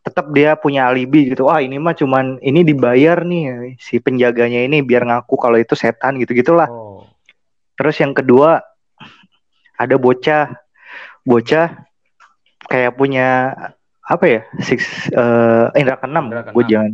[0.03, 1.47] tetap dia punya alibi gitu.
[1.47, 6.19] Wah ini mah cuman ini dibayar nih si penjaganya ini biar ngaku kalau itu setan
[6.19, 7.07] gitu gitulah Oh.
[7.79, 8.59] terus yang kedua
[9.79, 10.59] ada bocah.
[11.23, 11.87] Bocah
[12.67, 13.55] kayak punya
[14.03, 16.27] apa ya six eh indra keenam.
[16.27, 16.91] Indra gue jangan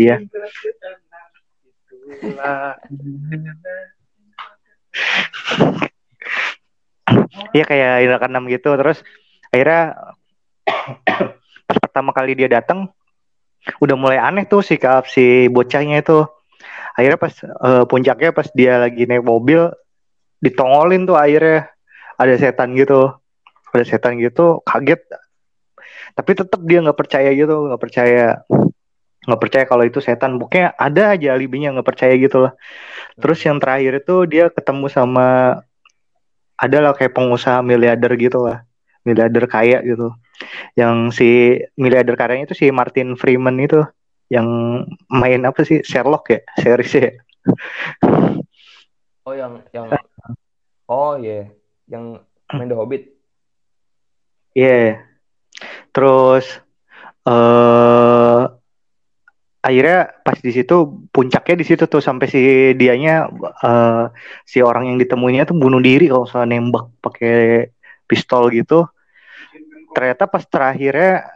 [0.00, 0.16] iya
[7.50, 8.70] Iya kayak indra keenam gitu.
[8.74, 9.02] Terus
[9.50, 9.98] akhirnya
[11.66, 12.90] pas pertama kali dia datang
[13.82, 16.26] udah mulai aneh tuh sikap si bocahnya itu.
[16.94, 19.70] Akhirnya pas eh, puncaknya pas dia lagi naik mobil
[20.42, 21.70] ditongolin tuh akhirnya.
[22.20, 23.16] Ada setan gitu.
[23.72, 25.00] Ada setan gitu kaget.
[26.12, 28.44] Tapi tetap dia nggak percaya gitu nggak percaya
[29.30, 30.36] nggak percaya kalau itu setan.
[30.42, 32.52] Pokoknya ada aja alibinya nggak percaya gitu lah.
[33.22, 35.26] Terus yang terakhir itu dia ketemu sama
[36.58, 38.66] adalah kayak pengusaha miliarder gitu lah.
[39.06, 40.10] Miliarder kaya gitu.
[40.74, 41.30] Yang si
[41.78, 43.80] miliarder kayanya itu si Martin Freeman itu
[44.28, 44.46] yang
[45.06, 45.80] main apa sih?
[45.86, 46.40] Sherlock ya?
[46.58, 47.12] Seriesnya ya?
[49.24, 49.86] Oh yang yang
[50.90, 51.46] Oh iya,
[51.86, 52.18] yang
[52.50, 53.14] main The Hobbit.
[54.58, 55.06] Iya.
[55.94, 56.46] Terus
[57.30, 58.42] eh
[59.60, 60.74] akhirnya pas di situ
[61.12, 62.40] puncaknya di situ tuh sampai si
[62.74, 63.28] dianya
[63.60, 64.04] eh
[64.48, 67.68] si orang yang ditemuinya tuh bunuh diri kalau salah nembak pakai
[68.08, 68.88] pistol gitu.
[69.92, 71.28] Ternyata pas terakhirnya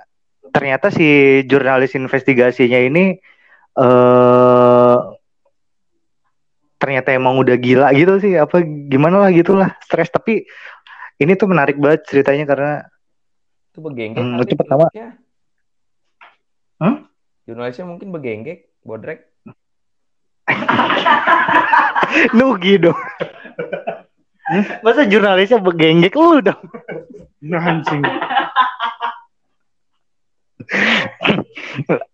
[0.50, 1.04] ternyata si
[1.44, 3.18] jurnalis investigasinya ini
[3.74, 4.96] eh
[6.78, 10.44] ternyata emang udah gila gitu sih apa gimana lah gitulah stres tapi
[11.16, 12.72] ini tuh menarik banget ceritanya karena
[13.72, 14.84] Itu begenggek Hmm, kali itu pertama.
[14.92, 15.08] jurnalisnya.
[16.78, 16.94] Hah?
[17.44, 19.28] Jurnalisnya mungkin begenggek, bodrek.
[22.36, 22.96] Nugi dong.
[24.84, 26.60] Masa jurnalisnya begenggek lu dong?
[27.52, 28.00] Anjing.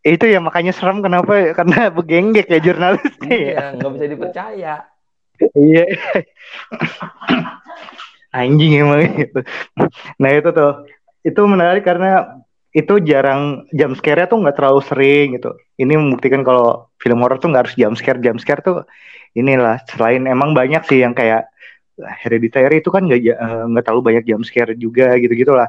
[0.02, 1.54] Itu ya makanya serem kenapa?
[1.54, 3.50] Karena begenggek ya jurnalisnya ya.
[3.54, 4.74] Iya, nggak bisa dipercaya.
[5.54, 5.84] Iya.
[8.34, 9.40] Anjing emang itu.
[10.18, 10.72] Nah itu tuh.
[11.20, 12.40] Itu menarik karena
[12.70, 15.50] itu jarang jump scare-nya tuh nggak terlalu sering gitu.
[15.74, 18.22] Ini membuktikan kalau film horor tuh nggak harus jump scare.
[18.22, 18.86] Jump scare tuh
[19.34, 21.50] inilah selain emang banyak sih yang kayak
[22.00, 25.66] Hereditary itu kan nggak eh, nggak terlalu banyak jump scare juga gitu gitulah.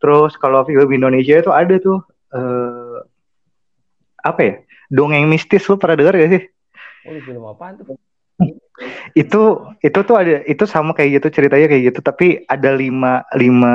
[0.00, 1.98] Terus kalau film Indonesia itu ada tuh
[2.30, 2.98] eh
[4.22, 4.54] apa ya?
[4.90, 6.42] Dongeng mistis lu pernah denger gak sih?
[7.06, 7.94] Oh, film apaan tuh?
[9.12, 9.42] itu
[9.84, 13.74] itu tuh ada itu sama kayak gitu ceritanya kayak gitu tapi ada lima lima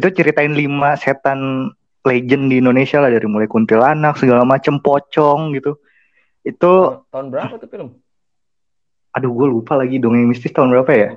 [0.00, 1.70] itu ceritain lima setan
[2.08, 5.76] legend di Indonesia lah dari mulai kuntilanak segala macem pocong gitu
[6.40, 6.72] itu
[7.12, 8.00] Tahun, berapa tuh film?
[9.12, 11.08] aduh gue lupa lagi dongeng mistis tahun berapa ya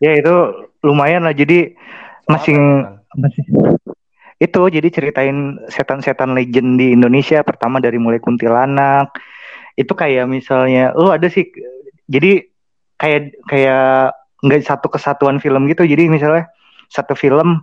[0.00, 0.34] ya itu
[0.80, 1.76] lumayan lah jadi
[2.30, 2.64] masih apa,
[3.20, 3.28] Bang?
[3.28, 3.44] masih
[4.42, 9.14] itu jadi ceritain setan-setan legend di Indonesia pertama dari mulai kuntilanak
[9.78, 11.46] itu kayak misalnya lu ada sih
[12.10, 12.42] jadi
[12.98, 16.50] kayak kayak nggak satu kesatuan film gitu jadi misalnya
[16.90, 17.62] satu film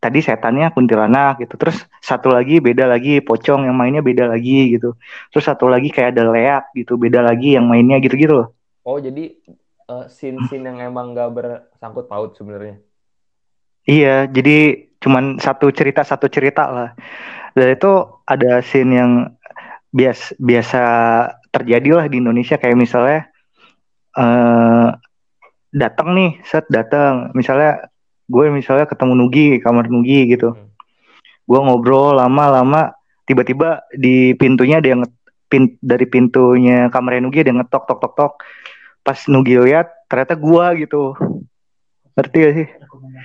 [0.00, 1.60] tadi setannya kuntilanak gitu.
[1.60, 4.96] Terus satu lagi beda lagi pocong yang mainnya beda lagi gitu.
[5.30, 8.48] Terus satu lagi kayak ada leak gitu beda lagi yang mainnya gitu gitu loh.
[8.82, 9.36] Oh, jadi
[9.86, 12.80] eh, scene-scene yang emang nggak bersangkut paut sebenarnya.
[13.84, 16.90] Iya, jadi cuman satu cerita satu cerita lah.
[17.52, 17.92] Dan itu
[18.24, 19.12] ada scene yang
[19.92, 20.82] bias biasa
[21.52, 22.56] terjadi lah di Indonesia.
[22.56, 23.20] Kayak misalnya
[24.16, 24.88] eh
[25.70, 27.89] datang nih, set datang, misalnya
[28.30, 30.70] gue misalnya ketemu Nugi kamar Nugi gitu, Hmm.
[31.44, 32.94] gue ngobrol lama-lama,
[33.26, 35.02] tiba-tiba di pintunya ada yang
[35.50, 38.32] pin, dari pintunya kamar Nugi ada yang ngetok tok tok tok,
[39.02, 41.18] pas Nugi lihat ternyata gue gitu,
[42.14, 42.66] ngerti gak sih?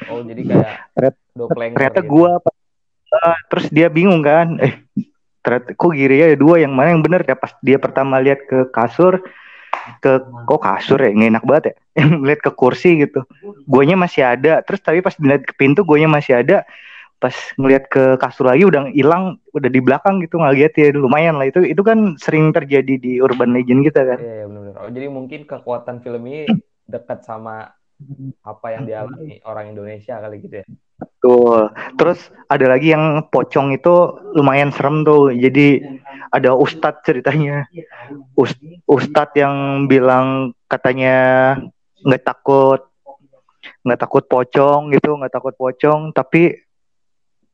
[0.09, 2.09] Oh, jadi kayak Ternyata- ternyata gitu.
[2.09, 2.53] gua apa-
[3.15, 4.75] Ah, terus dia bingung kan eh
[5.39, 8.67] ternyata kok giri ada dua yang mana yang bener ya pas dia pertama lihat ke
[8.75, 9.23] kasur
[9.99, 11.11] ke kok kasur ya?
[11.11, 11.73] Nggak enak banget ya?
[12.27, 13.23] Lihat ke kursi gitu.
[13.69, 14.61] Guanya masih ada.
[14.65, 16.67] Terus tapi pas dilihat ke pintu guanya masih ada.
[17.15, 21.39] Pas ngelihat ke kasur lagi udah hilang udah di belakang gitu nggak lihat ya lumayan
[21.39, 21.47] lah.
[21.47, 24.19] Itu itu kan sering terjadi di urban legend kita kan.
[24.19, 24.79] Iya, iya benar-benar.
[24.83, 26.45] Oh, jadi mungkin kekuatan film ini
[26.93, 27.71] dekat sama
[28.43, 30.65] apa yang dialami orang Indonesia kali gitu ya.
[31.19, 31.71] Tuh.
[31.99, 33.95] Terus ada lagi yang pocong itu
[34.36, 35.31] lumayan serem tuh.
[35.31, 35.84] Jadi
[36.31, 37.67] ada ustadz ceritanya.
[38.36, 41.15] Us- ustadz yang bilang katanya
[42.03, 42.81] nggak takut
[43.81, 46.53] nggak takut pocong gitu, nggak takut pocong, tapi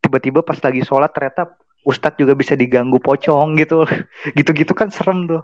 [0.03, 1.55] tiba-tiba pas lagi sholat ternyata
[1.87, 3.87] ustadz juga bisa diganggu pocong gitu.
[4.37, 5.43] Gitu-gitu kan serem tuh.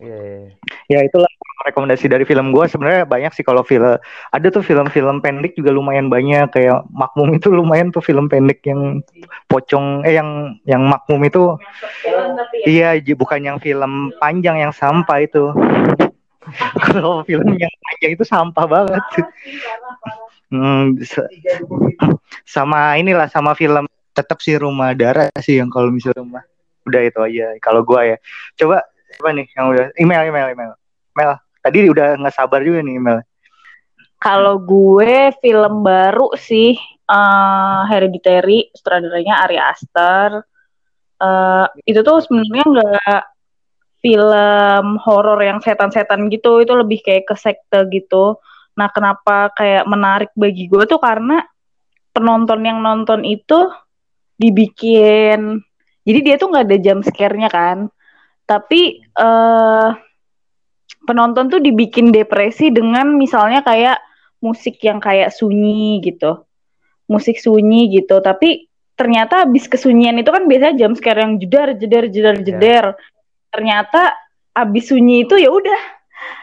[0.00, 0.52] Iya, iya, iya.
[0.88, 1.28] Ya itulah
[1.68, 4.00] rekomendasi dari film gue sebenarnya banyak sih kalau film
[4.32, 6.48] ada tuh film-film pendek juga lumayan banyak.
[6.48, 9.04] Kayak Makmum itu lumayan tuh film pendek yang
[9.52, 11.60] pocong eh yang yang Makmum itu
[12.68, 15.52] iya j- bukan yang film panjang yang sampah itu.
[16.84, 19.02] Kalau film yang panjang itu sampah banget.
[20.48, 21.28] Hmm, sa-
[22.46, 23.84] sama inilah sama film
[24.16, 26.42] tetap sih rumah darah sih yang kalau misalnya rumah.
[26.88, 28.16] Udah itu aja kalau gua ya.
[28.56, 28.82] Coba
[29.18, 30.72] apa nih yang udah email email email
[31.18, 33.18] email tadi udah nggak sabar juga nih email
[34.18, 36.78] Kalau gue film baru sih
[37.08, 40.42] eh Hereditary, sutradaranya Ari Aster.
[41.22, 43.22] Eh itu tuh sebenarnya nggak
[44.02, 48.42] film horor yang setan-setan gitu, itu lebih kayak ke sekte gitu.
[48.74, 51.42] Nah, kenapa kayak menarik bagi gue tuh karena
[52.10, 53.70] penonton yang nonton itu
[54.34, 55.62] dibikin
[56.02, 57.92] jadi dia tuh nggak ada jump scare-nya kan.
[58.48, 59.90] Tapi eh
[61.08, 63.96] penonton tuh dibikin depresi dengan misalnya kayak
[64.44, 66.44] musik yang kayak sunyi gitu.
[67.08, 72.04] Musik sunyi gitu, tapi ternyata abis kesunyian itu kan biasanya jump scare yang jedar jedar
[72.12, 72.84] jedar jedar.
[73.48, 74.12] Ternyata
[74.52, 75.96] abis sunyi itu ya udah.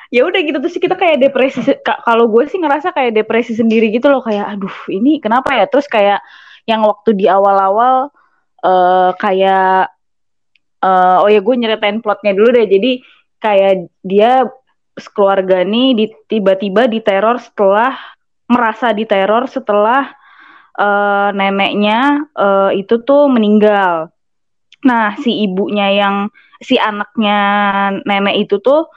[0.10, 0.58] Ya udah gitu.
[0.63, 4.23] Terus kita kayak depresi kalau gue sih ngerasa kayak depresi sendiri gitu loh.
[4.23, 5.67] Kayak aduh ini kenapa ya?
[5.67, 6.23] Terus kayak
[6.65, 8.10] yang waktu di awal-awal
[8.63, 9.93] eh kayak
[10.82, 12.65] eh oh ya gue nyeritain plotnya dulu deh.
[12.65, 13.04] Jadi
[13.46, 14.50] kayak dia
[15.14, 17.94] keluarga nih di, tiba-tiba diteror setelah
[18.50, 20.10] merasa diteror setelah
[20.82, 24.10] eh, neneknya eh, itu tuh meninggal.
[24.82, 27.38] Nah si ibunya yang si anaknya
[28.02, 28.90] nenek itu tuh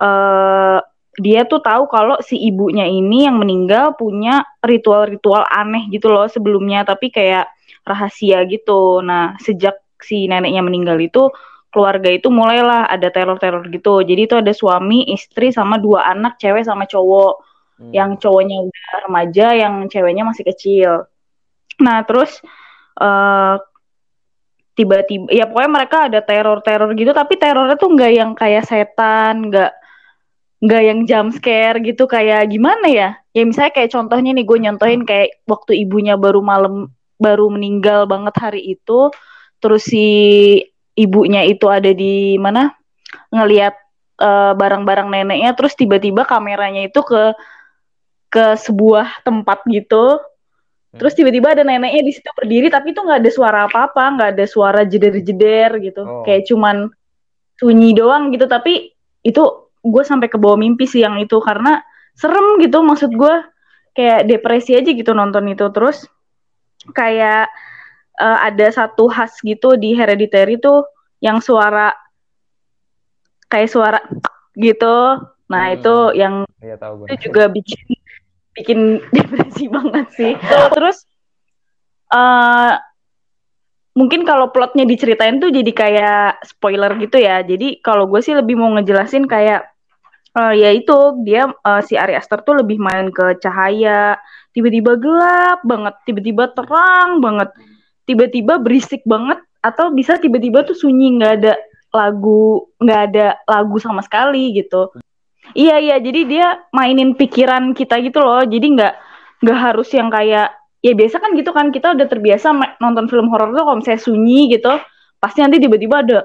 [0.00, 0.80] eh
[1.20, 6.86] dia tuh tahu kalau si ibunya ini yang meninggal punya ritual-ritual aneh gitu loh sebelumnya
[6.86, 7.50] tapi kayak
[7.84, 9.04] rahasia gitu.
[9.04, 11.28] Nah, sejak si neneknya meninggal itu
[11.70, 14.02] keluarga itu mulailah ada teror-teror gitu.
[14.02, 17.34] Jadi itu ada suami, istri sama dua anak, cewek sama cowok.
[17.80, 17.92] Hmm.
[17.94, 20.90] Yang cowoknya udah remaja, yang ceweknya masih kecil.
[21.80, 22.42] Nah, terus
[23.00, 23.56] eh
[24.76, 29.72] tiba-tiba ya pokoknya mereka ada teror-teror gitu tapi terornya tuh nggak yang kayak setan, nggak
[30.60, 33.08] nggak yang jump scare gitu kayak gimana ya?
[33.32, 38.34] Ya misalnya kayak contohnya nih gue nyontohin kayak waktu ibunya baru malam baru meninggal banget
[38.40, 39.12] hari itu,
[39.60, 40.08] terus si
[41.00, 42.68] ibunya itu ada di mana
[43.32, 43.74] ngelihat
[44.20, 47.32] eh, barang-barang neneknya, terus tiba-tiba kameranya itu ke
[48.30, 50.20] ke sebuah tempat gitu.
[50.90, 54.46] Terus tiba-tiba ada neneknya di situ berdiri, tapi itu nggak ada suara apa-apa, nggak ada
[54.46, 56.22] suara jeder-jeder gitu, Oh.
[56.26, 56.90] kayak cuman
[57.62, 58.50] sunyi doang gitu.
[58.50, 58.90] Tapi
[59.22, 59.42] itu
[59.80, 61.78] gue sampai ke bawah mimpi sih yang itu karena
[62.18, 63.34] serem gitu, maksud gue
[63.94, 65.70] kayak depresi aja gitu nonton itu.
[65.70, 66.10] Terus
[66.90, 67.46] kayak
[68.20, 70.84] eh, ada satu khas gitu di Hereditary tuh
[71.18, 71.90] yang suara
[73.48, 74.00] kayak suara
[74.54, 74.96] gitu.
[75.50, 75.76] Nah Hmm.
[75.76, 77.06] itu yang Iya tahu gue.
[77.10, 77.80] itu juga bikin
[78.54, 78.78] bikin
[79.16, 80.32] depresi banget sih.
[80.70, 81.02] Terus
[82.10, 82.74] eh
[83.90, 87.42] mungkin kalau plotnya diceritain tuh jadi kayak spoiler gitu ya.
[87.42, 89.66] Jadi kalau gue sih lebih mau ngejelasin kayak
[90.30, 90.94] eh ya itu
[91.26, 94.14] dia eh, si Ari Aster tuh lebih main ke cahaya,
[94.54, 97.50] tiba-tiba gelap banget, tiba-tiba terang banget,
[98.10, 101.54] tiba-tiba berisik banget atau bisa tiba-tiba tuh sunyi nggak ada
[101.94, 104.90] lagu nggak ada lagu sama sekali gitu.
[105.54, 108.42] Iya iya, jadi dia mainin pikiran kita gitu loh.
[108.46, 108.94] Jadi nggak
[109.42, 113.52] nggak harus yang kayak ya biasa kan gitu kan kita udah terbiasa nonton film horor
[113.52, 114.70] tuh kalau misalnya sunyi gitu,
[115.18, 116.18] pasti nanti tiba-tiba ada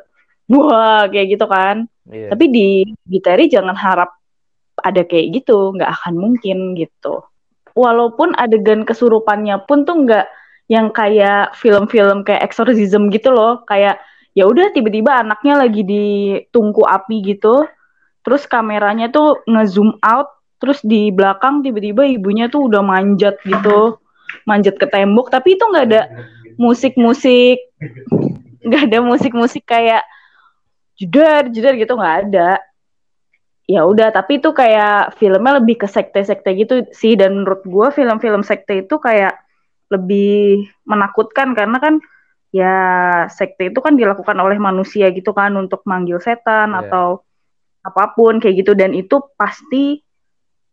[0.49, 1.89] wah kayak gitu kan.
[2.05, 2.29] Iya.
[2.33, 2.67] Tapi di
[3.09, 4.13] Gitari jangan harap
[4.85, 7.25] ada kayak gitu, nggak akan mungkin gitu.
[7.75, 10.25] Walaupun adegan kesurupannya pun tuh nggak
[10.65, 14.01] yang kayak film-film kayak exorcism gitu loh, kayak
[14.33, 16.05] ya udah tiba-tiba anaknya lagi di
[16.49, 17.69] tungku api gitu,
[18.25, 24.01] terus kameranya tuh nge-zoom out, terus di belakang tiba-tiba ibunya tuh udah manjat gitu,
[24.49, 26.01] manjat ke tembok, tapi itu nggak ada
[26.57, 27.61] musik-musik,
[28.65, 30.01] nggak ada musik-musik kayak
[30.97, 32.57] jedar jedar gitu nggak ada.
[33.65, 37.17] Ya udah tapi itu kayak filmnya lebih ke sekte-sekte gitu sih.
[37.17, 39.44] Dan menurut gua film-film sekte itu kayak
[39.91, 41.95] lebih menakutkan karena kan
[42.55, 42.75] ya
[43.27, 46.87] sekte itu kan dilakukan oleh manusia gitu kan untuk manggil setan Iya.
[46.87, 47.07] atau
[47.85, 48.73] apa pun kayak gitu.
[48.73, 49.99] Dan itu pasti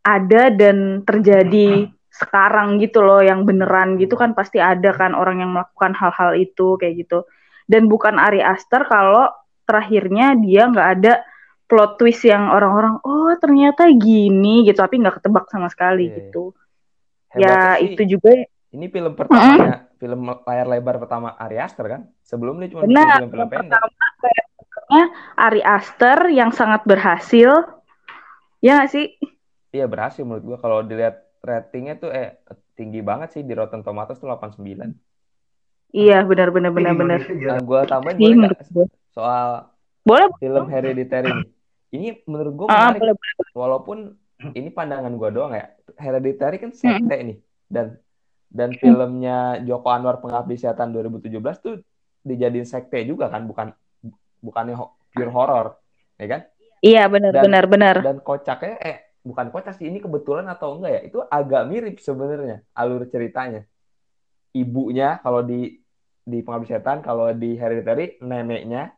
[0.02, 5.50] ada dan terjadi sekarang gitu loh yang beneran gitu kan pasti ada kan orang yang
[5.52, 7.26] melakukan hal-hal itu kayak gitu.
[7.66, 9.28] Dan bukan Ari Aster kalau
[9.66, 11.22] terakhirnya dia nggak ada
[11.70, 14.78] plot twist yang orang-orang oh ternyata gini gitu.
[14.78, 16.14] Tapi nggak ketebak sama sekali Iya.
[16.22, 16.54] gitu.
[17.32, 18.30] Hebatnya ya sih, itu juga
[18.72, 22.02] Ini film pertamanya, film layar lebar pertama Ari Aster kan?
[22.24, 23.76] Sebelumnya cuma bikin benar film-film yang pendek.
[23.76, 25.00] pertama
[25.36, 27.52] Ari Aster yang sangat berhasil
[28.62, 29.06] Ya nggak sih?
[29.74, 32.38] Iya berhasil menurut gua kalau dilihat ratingnya tuh eh
[32.78, 34.94] tinggi banget sih di Rotten Tomatoes tuh 89.
[35.90, 37.20] Iya benar benar benar benar.
[37.26, 38.86] Nah, gua tambahin boleh gue.
[39.10, 39.68] soal
[40.06, 40.30] Boleh.
[40.38, 41.34] film Hereditary.
[41.92, 43.52] Ini menurut gua Ah, menarik boleh, boleh.
[43.52, 43.98] walaupun
[44.54, 45.74] ini pandangan gua doang ya.
[45.98, 47.98] Hereditary kan sekte nih dan
[48.52, 51.80] dan filmnya Joko Anwar Pengabdi Setan 2017 tuh
[52.22, 53.72] dijadiin sekte juga kan bukan
[54.38, 55.66] bukannya ho- pure horror
[56.16, 56.40] ya kan?
[56.78, 57.96] Iya benar Dan- benar benar.
[57.98, 62.60] dan kocaknya eh bukan kocak sih ini kebetulan atau enggak ya itu agak mirip sebenarnya
[62.72, 63.64] alur ceritanya.
[64.52, 65.80] Ibunya kalau di
[66.22, 68.92] di pengabdi setan kalau di hereditary neneknya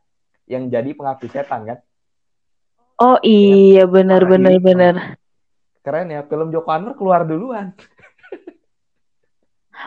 [0.45, 1.79] yang jadi pengabdi setan kan?
[2.97, 3.87] Oh iya.
[3.87, 4.95] benar Parah, benar ini- benar.
[5.81, 7.77] keren ya film Joko Anwar keluar duluan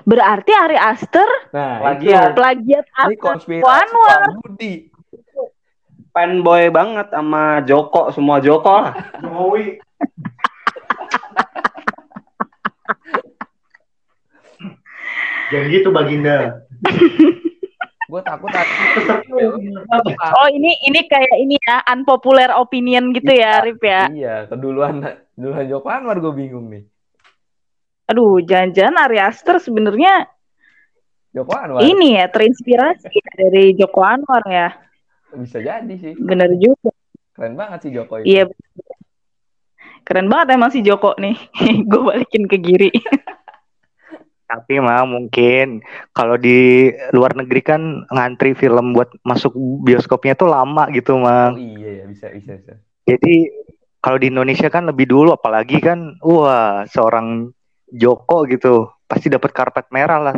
[0.04, 2.32] Berarti Ari Aster nah Plagiat.
[2.36, 4.22] plagiat ini Aster konspirasi Anwar.
[4.44, 4.74] Budi
[6.18, 8.94] Fanboy banget sama Joko, semua Joko lah.
[9.22, 9.78] Jokowi.
[15.54, 16.38] Jangan gitu Baginda.
[18.08, 18.48] gue takut
[20.40, 24.08] Oh ini ini kayak ini ya unpopular opinion gitu ya Rip ya.
[24.08, 25.04] iya keduluan
[25.36, 26.88] keduluan Joko Anwar gue bingung nih
[28.08, 30.28] Aduh jangan-jangan Ari Aster sebenarnya
[31.36, 34.72] Joko Anwar ini ya terinspirasi dari Joko Anwar ya.
[35.36, 36.90] bisa jadi sih Bener juga.
[37.36, 38.44] keren banget sih Joko itu Iya.
[40.08, 41.36] Keren banget emang si Joko nih.
[41.92, 42.88] Gue balikin ke Giri.
[44.48, 45.84] Tapi mah mungkin
[46.16, 49.52] kalau di luar negeri kan ngantri film buat masuk
[49.84, 51.60] bioskopnya tuh lama gitu, oh Mang.
[51.60, 53.52] iya ya bisa bisa bisa Jadi
[54.00, 57.52] kalau di Indonesia kan lebih dulu apalagi kan wah seorang
[57.92, 58.92] Joko gitu.
[59.08, 60.38] Pasti dapat karpet merah lah.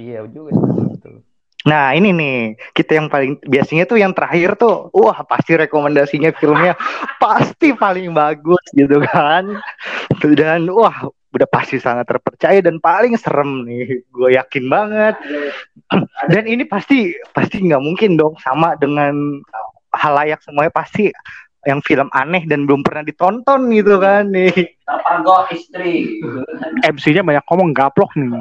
[0.00, 1.14] iya juga betul betul.
[1.62, 2.38] Nah ini nih.
[2.74, 6.74] Kita yang paling biasanya tuh yang terakhir tuh wah pasti rekomendasinya filmnya
[7.22, 9.60] pasti paling bagus gitu kan.
[10.20, 15.14] Dan wah udah pasti sangat terpercaya dan paling serem nih gue yakin banget.
[16.28, 19.40] Dan ini pasti pasti nggak mungkin dong sama dengan
[19.94, 20.72] halayak semuanya.
[20.74, 21.08] Pasti
[21.62, 24.50] yang film aneh dan belum pernah ditonton gitu kan nih
[25.12, 26.20] Targo istri.
[26.82, 28.32] MC-nya banyak ngomong gaplok nih.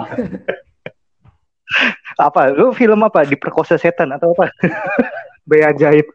[2.20, 4.52] apa lu film apa diperkosa setan atau apa
[5.50, 6.08] Bayi ajaib.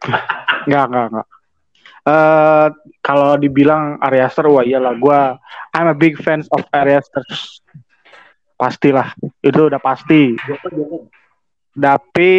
[0.65, 1.27] Enggak, enggak, enggak.
[2.07, 2.67] Eh
[3.03, 5.19] kalau dibilang Ari Aster, wah iyalah gue
[5.75, 7.23] I'm a big fans of Ari Aster.
[8.57, 10.33] Pastilah, itu udah pasti.
[11.77, 12.31] Tapi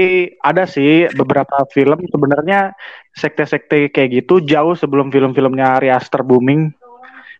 [0.43, 2.75] ada sih beberapa film sebenarnya
[3.15, 6.75] sekte-sekte kayak gitu jauh sebelum film-filmnya Ari Aster booming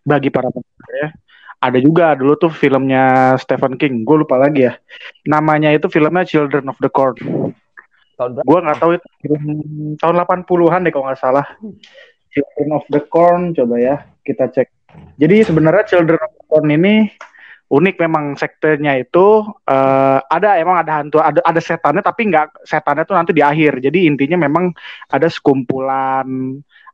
[0.07, 1.09] bagi para pendengar ya.
[1.59, 4.79] Ada juga dulu tuh filmnya Stephen King, gue lupa lagi ya.
[5.27, 7.19] Namanya itu filmnya Children of the Corn.
[8.15, 9.43] tahun berapa Gue nggak tahu itu film
[9.99, 11.45] tahun 80-an deh kalau nggak salah.
[12.31, 14.71] Children of the Corn, coba ya kita cek.
[15.19, 17.11] Jadi sebenarnya Children of the Corn ini
[17.69, 23.05] unik memang sektenya itu eh, ada emang ada hantu ada ada setannya tapi nggak setannya
[23.05, 23.79] tuh nanti di akhir.
[23.79, 24.73] Jadi intinya memang
[25.09, 26.25] ada sekumpulan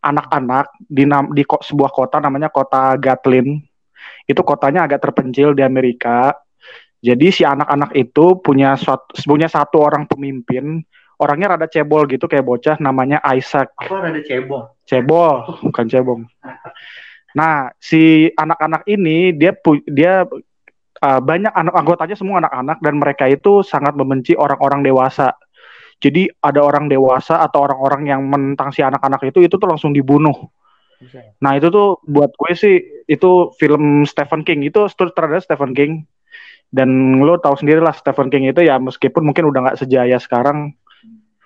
[0.03, 3.57] anak-anak di di ko- sebuah kota namanya kota Gatlin.
[4.27, 6.35] Itu kotanya agak terpencil di Amerika.
[6.99, 10.81] Jadi si anak-anak itu punya suatu, punya satu orang pemimpin
[11.19, 16.21] orangnya rada cebol gitu kayak bocah namanya Isaac apa ada cebong cebol bukan cebong
[17.35, 19.55] nah si anak-anak ini dia
[19.88, 20.27] dia
[21.05, 25.37] uh, banyak anak anggotanya semua anak-anak dan mereka itu sangat membenci orang-orang dewasa.
[26.01, 30.35] Jadi ada orang dewasa atau orang-orang yang menentang si anak-anak itu itu tuh langsung dibunuh.
[31.39, 36.03] Nah itu tuh buat gue sih itu film Stephen King itu sutradara Stephen King.
[36.67, 40.75] Dan lo tahu sendiri lah Stephen King itu ya meskipun mungkin udah nggak sejaya sekarang.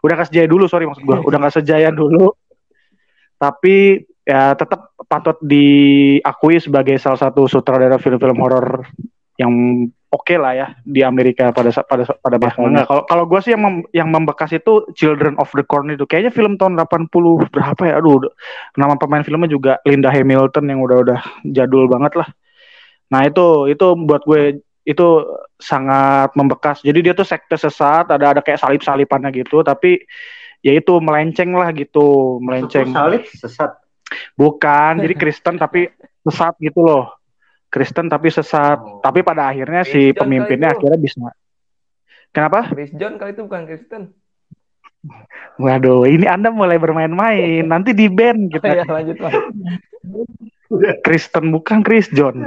[0.02, 2.34] Udah nggak sejaya dulu sorry maksud gue udah nggak sejaya dulu.
[3.38, 8.86] Tapi ya tetap patut diakui sebagai salah satu sutradara film-film horor
[9.40, 9.54] yang
[10.12, 12.84] oke lah ya di Amerika pada sa- pada sa- pada masanya.
[12.84, 16.36] Kalau kalau gue sih yang mem- yang membekas itu Children of the Corn itu kayaknya
[16.36, 18.04] film tahun 80 berapa ya?
[18.04, 18.34] Aduh, udah-
[18.76, 22.28] nama pemain filmnya juga Linda Hamilton yang udah-udah jadul banget lah.
[23.10, 25.08] Nah itu itu buat gue itu
[25.56, 26.82] sangat membekas.
[26.82, 30.02] Jadi dia tuh sekte sesat, ada ada kayak salib-salipannya gitu, tapi
[30.60, 32.90] ya itu melenceng lah gitu, melenceng.
[32.92, 33.72] salib sesat
[34.34, 35.86] Bukan, jadi Kristen tapi
[36.26, 37.19] sesat gitu loh.
[37.70, 38.82] Kristen tapi sesat.
[38.82, 39.00] Oh.
[39.00, 41.30] Tapi pada akhirnya si Kristen pemimpinnya akhirnya bisa.
[42.30, 42.70] Kenapa?
[42.70, 44.14] Chris John kali itu bukan Kristen
[45.60, 47.64] Waduh, ini Anda mulai bermain-main.
[47.72, 48.84] Nanti di band ya kita.
[48.88, 49.34] lanjut lah
[51.06, 52.46] Kristen bukan Chris John.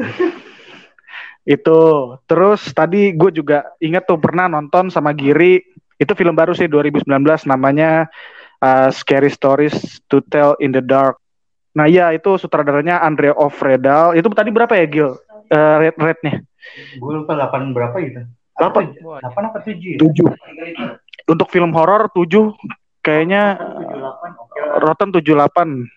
[1.42, 1.80] itu.
[2.30, 5.58] Terus tadi gue juga ingat tuh pernah nonton sama Giri.
[5.98, 7.06] Itu film baru sih 2019
[7.50, 8.06] namanya
[8.62, 11.21] uh, Scary Stories to Tell in the Dark.
[11.72, 14.12] Nah iya itu sutradaranya Andre Ofredal.
[14.16, 15.10] Itu tadi berapa ya Gil?
[15.52, 16.34] Uh, rate rate-nya?
[16.96, 18.24] Gue lupa 8 berapa gitu.
[18.56, 18.92] Delapan.
[18.96, 19.96] 8 apa 7 ya?
[20.00, 20.28] Tujuh.
[21.28, 22.52] Untuk film horor tujuh
[23.02, 25.26] kayaknya 78 oke Rotten 78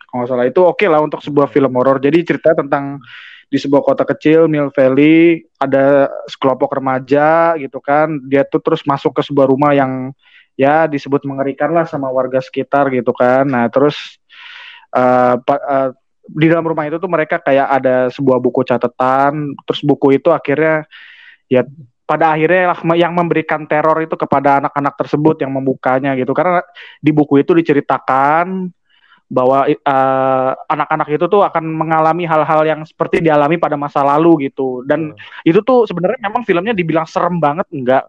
[0.09, 1.99] kalau nggak salah itu oke lah untuk sebuah film horor.
[1.99, 2.99] Jadi cerita tentang
[3.45, 8.19] di sebuah kota kecil Mill Valley ada sekelompok remaja gitu kan.
[8.25, 10.11] Dia tuh terus masuk ke sebuah rumah yang
[10.55, 13.45] ya disebut mengerikan lah sama warga sekitar gitu kan.
[13.45, 14.17] Nah, terus
[14.95, 15.89] uh, pa- uh,
[16.25, 20.87] di dalam rumah itu tuh mereka kayak ada sebuah buku catatan, terus buku itu akhirnya
[21.45, 21.61] ya
[22.05, 26.33] pada akhirnya lah yang memberikan teror itu kepada anak-anak tersebut yang membukanya gitu.
[26.33, 26.61] Karena
[27.01, 28.69] di buku itu diceritakan
[29.25, 34.85] bahwa eh, anak-anak itu tuh akan mengalami hal-hal yang seperti dialami pada masa lalu gitu.
[34.85, 38.05] Dan itu tuh sebenarnya memang filmnya dibilang serem banget enggak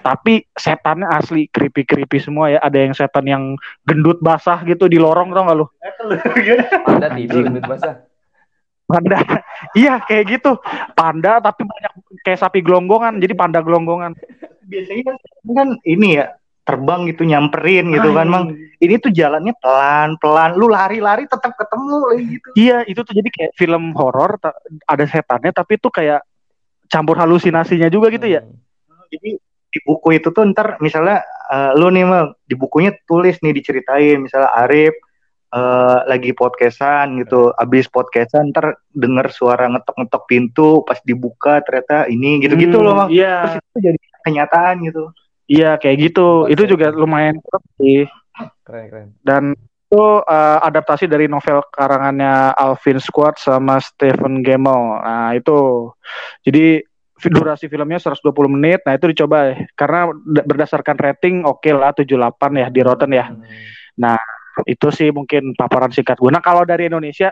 [0.00, 2.58] tapi setannya asli creepy creepy semua ya.
[2.60, 3.42] Ada yang setan yang
[3.84, 5.66] gendut basah gitu di lorong tau gak lu?
[6.84, 8.04] Panda tidur gendut basah.
[8.90, 9.22] panda.
[9.78, 10.56] Iya kayak gitu.
[10.96, 11.92] Panda tapi banyak
[12.26, 13.20] kayak sapi gelonggongan.
[13.22, 14.16] Jadi panda gelonggongan.
[14.66, 15.14] Biasanya
[15.50, 16.34] kan, ini ya
[16.64, 18.54] terbang gitu nyamperin gitu kan mang.
[18.78, 22.48] Ini tuh jalannya pelan pelan lu lari lari tetap ketemu gitu.
[22.54, 24.38] Iya itu tuh jadi kayak film horor
[24.86, 26.22] ada setannya tapi itu kayak
[26.90, 28.42] campur halusinasinya juga gitu ya.
[28.42, 28.58] Hmm.
[29.10, 33.54] jadi di buku itu tuh ntar misalnya eh, lu nih mal di bukunya tulis nih
[33.54, 34.18] diceritain.
[34.18, 34.94] Misalnya Arif
[35.54, 37.54] eh, lagi podcastan gitu.
[37.54, 43.08] Abis podcastan ntar denger suara ngetok-ngetok pintu pas dibuka ternyata ini gitu-gitu Hmm, loh mang
[43.10, 43.46] iya.
[43.46, 45.04] Terus itu jadi kenyataan gitu.
[45.46, 46.28] Iya kayak gitu.
[46.50, 48.00] Itu juga lumayan keren sih.
[48.66, 49.08] Keren keren.
[49.20, 49.44] dan
[49.90, 55.02] itu eh, adaptasi dari novel karangannya Alvin Squad sama Stephen Gemmell.
[55.02, 55.90] Nah, itu.
[56.46, 56.78] Jadi
[57.28, 58.80] durasi filmnya 120 menit.
[58.88, 59.68] Nah, itu dicoba ya.
[59.76, 62.16] karena da- berdasarkan rating oke lah 78
[62.56, 63.26] ya di Rotten ya.
[63.28, 64.16] Hmm.
[64.64, 66.30] Itu sih mungkin paparan singkat gue.
[66.32, 67.28] Nah, kalau dari Indonesia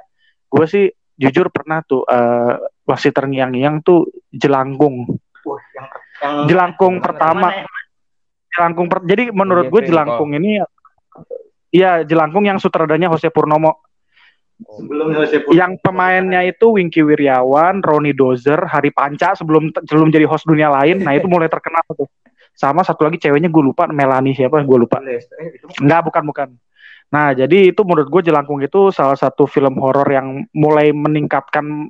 [0.49, 0.85] gue sih
[1.19, 2.55] jujur pernah tuh eh
[2.89, 5.09] masih terngiang-ngiang tuh Jelangkung.
[5.45, 5.87] Wah, yang,
[6.21, 7.49] yang Jelangkung yang pertama.
[7.53, 7.65] ya?
[8.53, 10.51] Jelangkung per- jadi menurut Iya, gue Feni, Jelangkung ini
[11.69, 13.88] Iya, Jelangkung yang sutradanya Jose Purnomo.
[14.59, 15.07] Sebelum
[15.55, 21.03] Yang pemainnya itu Wingky Wiryawan, Roni Dozer, Hari Panca sebelum sebelum jadi host dunia lain.
[21.03, 22.11] Nah, itu mulai terkenal tuh.
[22.59, 24.99] Sama satu lagi ceweknya gue lupa Melanie siapa gue lupa.
[25.07, 25.23] Eh,
[25.79, 26.49] Enggak, bukan bukan.
[27.09, 31.89] Nah, jadi itu menurut gue Jelangkung itu salah satu film horor yang mulai meningkatkan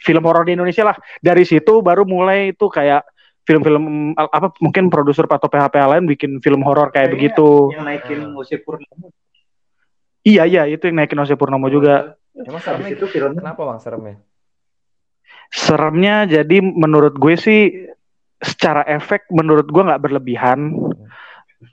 [0.00, 0.96] film horor di Indonesia lah.
[1.20, 3.04] Dari situ baru mulai itu kayak
[3.46, 7.48] film-film apa mungkin produser atau PHP lain bikin film horor kayak Kayaknya begitu.
[7.70, 8.20] yang naikin
[8.66, 9.14] Purnomo
[10.26, 12.18] Iya iya itu yang naikin Jose Purnomo juga.
[12.34, 14.16] Emang habis seremnya itu filmnya kenapa bang seremnya?
[15.54, 17.86] Seremnya jadi menurut gue sih
[18.42, 20.74] secara efek menurut gue nggak berlebihan.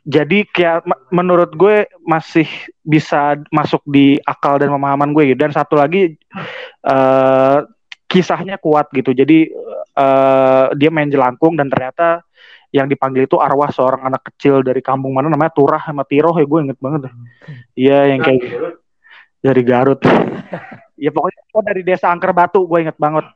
[0.05, 2.45] Jadi kayak menurut gue masih
[2.85, 5.39] bisa masuk di akal dan pemahaman gue gitu.
[5.41, 6.13] Dan satu lagi
[6.85, 7.59] eh
[8.05, 9.17] kisahnya kuat gitu.
[9.17, 9.49] Jadi
[9.97, 12.21] eh dia main jelangkung dan ternyata
[12.74, 16.45] yang dipanggil itu arwah seorang anak kecil dari kampung mana namanya Turah sama Tiroh ya
[16.49, 17.13] gue inget banget deh.
[17.78, 18.41] Iya yang kayak
[19.38, 20.01] dari Garut.
[21.03, 23.30] ya pokoknya oh, dari desa Angker Batu gue inget banget.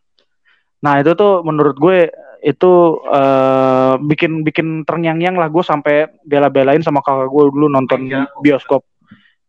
[0.81, 2.09] Nah itu tuh menurut gue
[2.41, 2.73] itu
[3.13, 8.09] eh, bikin bikin terngiang-ngiang lah gue sampai bela-belain sama kakak gue dulu nonton
[8.41, 8.81] bioskop.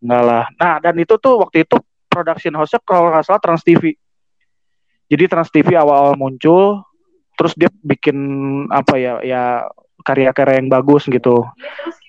[0.05, 0.45] Enggak lah.
[0.61, 1.81] Nah dan itu tuh waktu itu
[2.13, 3.97] production house-nya kalau nggak salah Trans TV.
[5.09, 6.85] Jadi Trans TV awal-awal muncul,
[7.39, 8.19] terus dia bikin
[8.75, 9.71] apa ya ya
[10.03, 11.47] karya-karya yang bagus gitu.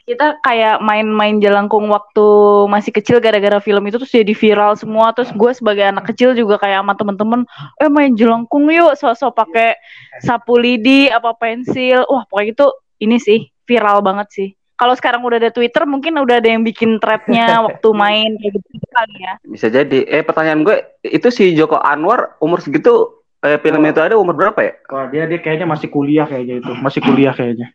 [0.10, 2.26] kita kayak main-main jelangkung waktu
[2.66, 5.14] masih kecil gara-gara film itu terus jadi viral semua.
[5.14, 7.46] Terus gue sebagai anak kecil juga kayak sama temen-temen
[7.78, 8.98] eh main jelangkung yuk.
[8.98, 9.78] Sosok pakai
[10.18, 12.10] sapu lidi apa pensil.
[12.10, 12.68] Wah pokoknya itu
[13.06, 14.50] ini sih viral banget sih.
[14.82, 18.88] Kalau sekarang udah ada Twitter mungkin udah ada yang bikin threadnya waktu main kayak gitu
[18.90, 19.34] kali ya.
[19.46, 20.10] Bisa jadi.
[20.10, 24.60] Eh pertanyaan gue itu si Joko Anwar umur segitu eh, film itu ada umur berapa
[24.60, 24.74] ya?
[24.84, 27.72] Kalau dia dia kayaknya masih kuliah kayaknya itu, masih kuliah kayaknya.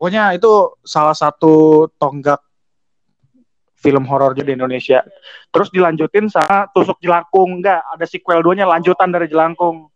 [0.00, 2.40] Pokoknya itu salah satu tonggak
[3.80, 5.00] film horor di Indonesia.
[5.48, 9.88] Terus dilanjutin sama Tusuk Jelangkung, enggak, ada sequel duanya lanjutan dari Jelangkung.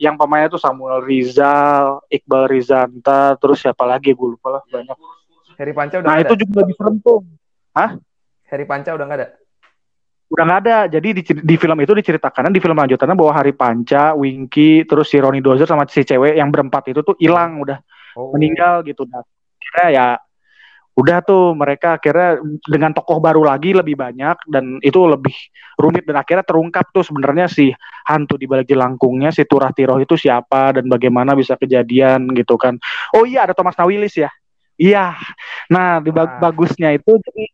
[0.00, 4.96] Yang pemainnya tuh Samuel Rizal, Iqbal Rizanta, terus siapa lagi gue lupa lah banyak.
[5.60, 6.40] Harry Panca udah Nah nggak itu ada?
[6.42, 7.20] juga lebih serem tuh.
[8.50, 9.28] Harry Panca udah nggak ada?
[10.32, 10.76] Udah nggak ada.
[10.88, 15.20] Jadi di, di film itu diceritakan di film lanjutannya bahwa Hari Panca, Winky, terus si
[15.20, 17.78] Ronnie Dozer sama si cewek yang berempat itu tuh hilang udah
[18.12, 18.28] Oh.
[18.36, 19.08] meninggal gitu.
[19.08, 20.06] Nah, akhirnya ya
[20.92, 25.32] udah tuh mereka akhirnya dengan tokoh baru lagi lebih banyak dan itu lebih
[25.80, 27.72] rumit dan akhirnya terungkap tuh sebenarnya si
[28.04, 32.76] hantu di balik jelangkungnya si Turah Tiroh itu siapa dan bagaimana bisa kejadian gitu kan.
[33.16, 34.28] Oh iya ada Thomas Nawilis ya.
[34.76, 35.16] Iya.
[35.72, 36.52] Nah, di bag- Ah.
[36.52, 37.48] bagusnya itu jadi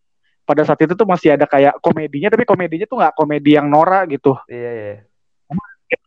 [0.48, 4.08] pada saat itu tuh masih ada kayak komedinya tapi komedinya tuh nggak komedi yang Nora
[4.08, 4.32] gitu.
[4.48, 4.96] Iya, iya.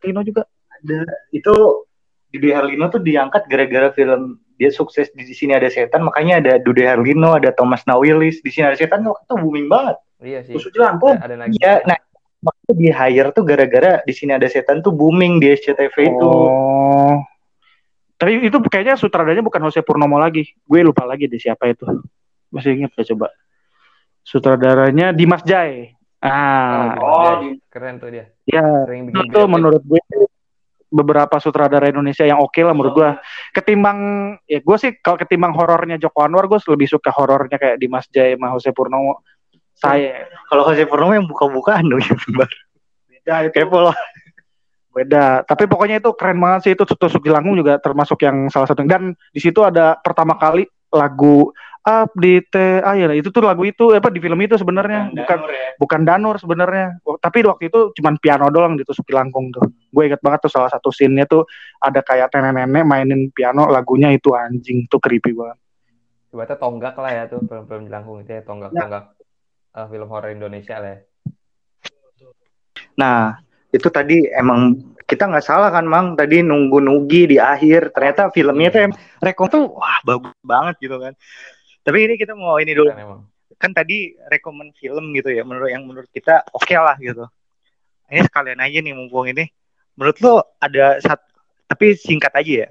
[0.02, 0.42] Lino juga.
[0.82, 1.06] Ada.
[1.30, 1.86] Itu
[2.32, 6.82] Dude Herlino tuh diangkat gara-gara film dia sukses di sini ada setan makanya ada Dude
[6.82, 9.96] Herlino ada Thomas Nawilis di sini ada setan waktu itu booming banget.
[10.22, 10.54] Iya sih.
[10.58, 11.54] Khusus Jelangkung Ada, ada lagi.
[11.62, 11.98] iya nah
[12.42, 16.26] makanya di hire tuh gara-gara di sini ada setan tuh booming di SCTV itu.
[16.26, 17.22] Oh.
[18.18, 20.46] Tapi itu kayaknya sutradaranya bukan Jose Purnomo lagi.
[20.66, 21.86] Gue lupa lagi deh siapa itu.
[22.54, 23.30] Masih inget gak coba
[24.22, 25.92] sutradaranya Dimas Jai.
[26.22, 28.30] Ah Oh, di- keren tuh dia.
[28.46, 29.50] ya Sering bikin itu biopic.
[29.50, 30.02] menurut gue
[30.92, 33.10] beberapa sutradara Indonesia yang oke lah menurut gue.
[33.52, 33.98] Ketimbang
[34.46, 38.38] ya gue sih kalau ketimbang horornya Joko Anwar gue lebih suka horornya kayak Dimas Jaya
[38.38, 39.24] sama Jose Purnomo.
[39.74, 40.30] Saya.
[40.46, 42.46] Kalau Jose Purnomo yang buka-bukaan dong YouTuber
[43.08, 43.54] beda itu.
[43.56, 43.96] Kepo loh.
[44.92, 45.40] Beda.
[45.42, 46.72] Tapi pokoknya itu keren banget sih.
[46.76, 48.84] Itu tusuk Langgung juga termasuk yang salah satu.
[48.84, 51.48] Dan di situ ada pertama kali lagu
[51.82, 55.38] up di te ah ya itu tuh lagu itu apa di film itu sebenarnya bukan
[55.82, 60.02] bukan Danur sebenarnya Oh, tapi waktu itu cuman piano doang di tusuk Langkung tuh gue
[60.06, 61.42] inget banget tuh salah satu scene-nya tuh
[61.82, 65.58] ada kayak nenek-nenek mainin piano lagunya itu anjing tuh creepy banget
[66.32, 69.04] Ibaratnya tonggak lah ya tuh film-film jelangkung itu ya tonggak-tonggak
[69.76, 71.00] eh, film horor Indonesia lah ya.
[72.96, 73.36] Nah,
[73.68, 76.16] itu tadi emang kita nggak salah kan, Mang.
[76.16, 77.92] Tadi nunggu Nugi di akhir.
[77.92, 81.12] Ternyata filmnya tuh em- rekom tuh wah bagus banget gitu kan.
[81.82, 82.90] Tapi ini kita mau ini dulu.
[82.94, 83.26] Emang.
[83.58, 85.42] Kan tadi rekomen film gitu ya.
[85.42, 87.26] Menurut yang menurut kita oke lah gitu.
[88.10, 89.50] Ini sekalian aja nih mumpung ini.
[89.98, 91.26] Menurut lo ada satu
[91.66, 92.70] tapi singkat aja ya.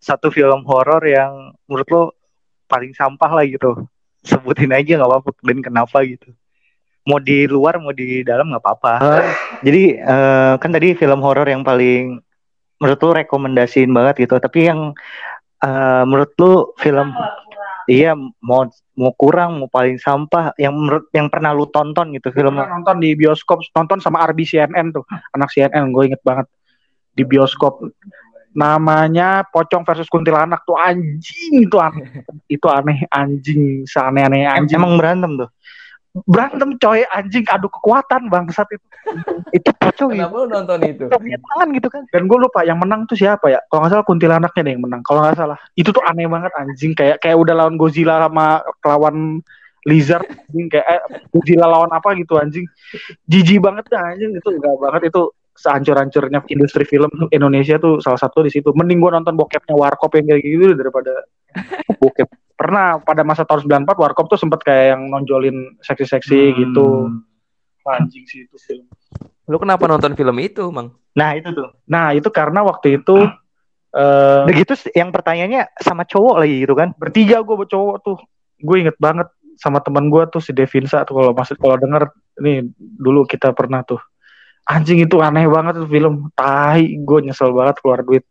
[0.00, 2.02] Satu film horor yang menurut lo
[2.68, 3.86] paling sampah lah gitu.
[4.20, 6.34] Sebutin aja nggak apa-apa dan kenapa gitu.
[7.08, 8.92] Mau di luar mau di dalam nggak apa-apa.
[9.64, 12.20] Jadi eh, kan tadi film horor yang paling
[12.80, 14.36] menurut lu rekomendasiin banget gitu.
[14.36, 14.92] Tapi yang
[15.64, 17.14] eh, menurut lu film
[17.90, 20.54] iya mau mau kurang mau paling sampah.
[20.54, 24.94] Yang menurut yang pernah lu tonton gitu film nonton di bioskop nonton sama RB CNN
[24.94, 25.02] tuh.
[25.34, 26.46] Anak CNN gue inget banget.
[27.18, 27.82] Di bioskop.
[28.50, 32.22] Namanya Pocong versus Kuntilanak tuh anjing itu aneh.
[32.46, 34.78] Itu aneh anjing seaneh-aneh anjing.
[34.78, 35.50] Emang berantem tuh.
[36.26, 38.86] Berantem coy anjing adu kekuatan bangsat itu.
[39.56, 41.04] Itu pocong Kenapa lu nonton itu?
[41.10, 42.02] tangan gitu kan.
[42.12, 43.58] dan gue lupa yang menang tuh siapa ya?
[43.66, 45.02] Kalau nggak salah kuntilanaknya deh yang menang.
[45.02, 45.58] Kalau nggak salah.
[45.74, 46.92] Itu tuh aneh banget anjing.
[46.94, 49.40] Kayak kayak udah lawan Godzilla sama lawan
[49.88, 50.66] lizard anjing.
[50.70, 51.00] Kayak eh,
[51.32, 52.66] Godzilla lawan apa gitu anjing.
[53.26, 54.30] Jijik banget dah anjing.
[54.36, 55.02] Itu enggak banget.
[55.10, 58.70] Itu sehancur-hancurnya industri film tuh Indonesia tuh salah satu di situ.
[58.76, 61.12] Mending gue nonton bokepnya Warkop yang kayak gitu daripada
[62.00, 62.28] bokep
[62.60, 67.08] pernah pada masa tahun 94 Warkop tuh sempet kayak yang nonjolin seksi-seksi gitu.
[67.88, 68.84] Anjing sih itu film.
[69.48, 70.92] Lu kenapa nonton film itu, Mang?
[71.16, 71.72] Nah, itu tuh.
[71.88, 73.16] nah itu karena waktu itu
[73.90, 76.92] eh Udah gitu yang pertanyaannya sama cowok lagi gitu kan.
[76.94, 78.20] bertiga gue cowok tuh.
[78.60, 82.68] Gue inget banget sama teman gue tuh si Devinsa tuh kalau masih kalau denger nih
[82.76, 83.98] dulu kita pernah tuh.
[84.68, 86.28] Anjing itu aneh banget tuh film.
[86.36, 88.22] Tai gue nyesel banget keluar duit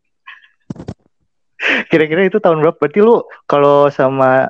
[1.91, 2.77] Kira-kira itu tahun berapa?
[2.79, 4.49] Berarti lu kalau sama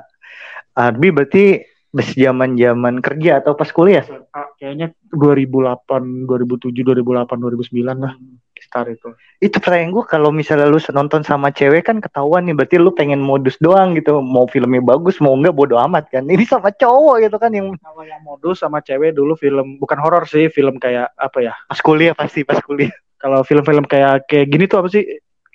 [0.74, 1.44] Arbi berarti
[1.90, 4.06] zaman-zaman kerja atau pas kuliah?
[4.30, 8.14] Ah, kayaknya 2008 2007 2008 2009 lah
[8.60, 9.08] start itu
[9.40, 13.18] Itu pertanyaan gue kalau misalnya lu nonton sama cewek kan ketahuan nih berarti lu pengen
[13.18, 17.36] modus doang gitu mau filmnya bagus mau enggak bodo amat kan ini sama cowok gitu
[17.40, 21.38] kan yang kalau yang modus sama cewek dulu film bukan horor sih film kayak apa
[21.40, 25.04] ya pas kuliah pasti pas kuliah kalau film-film kayak kayak gini tuh apa sih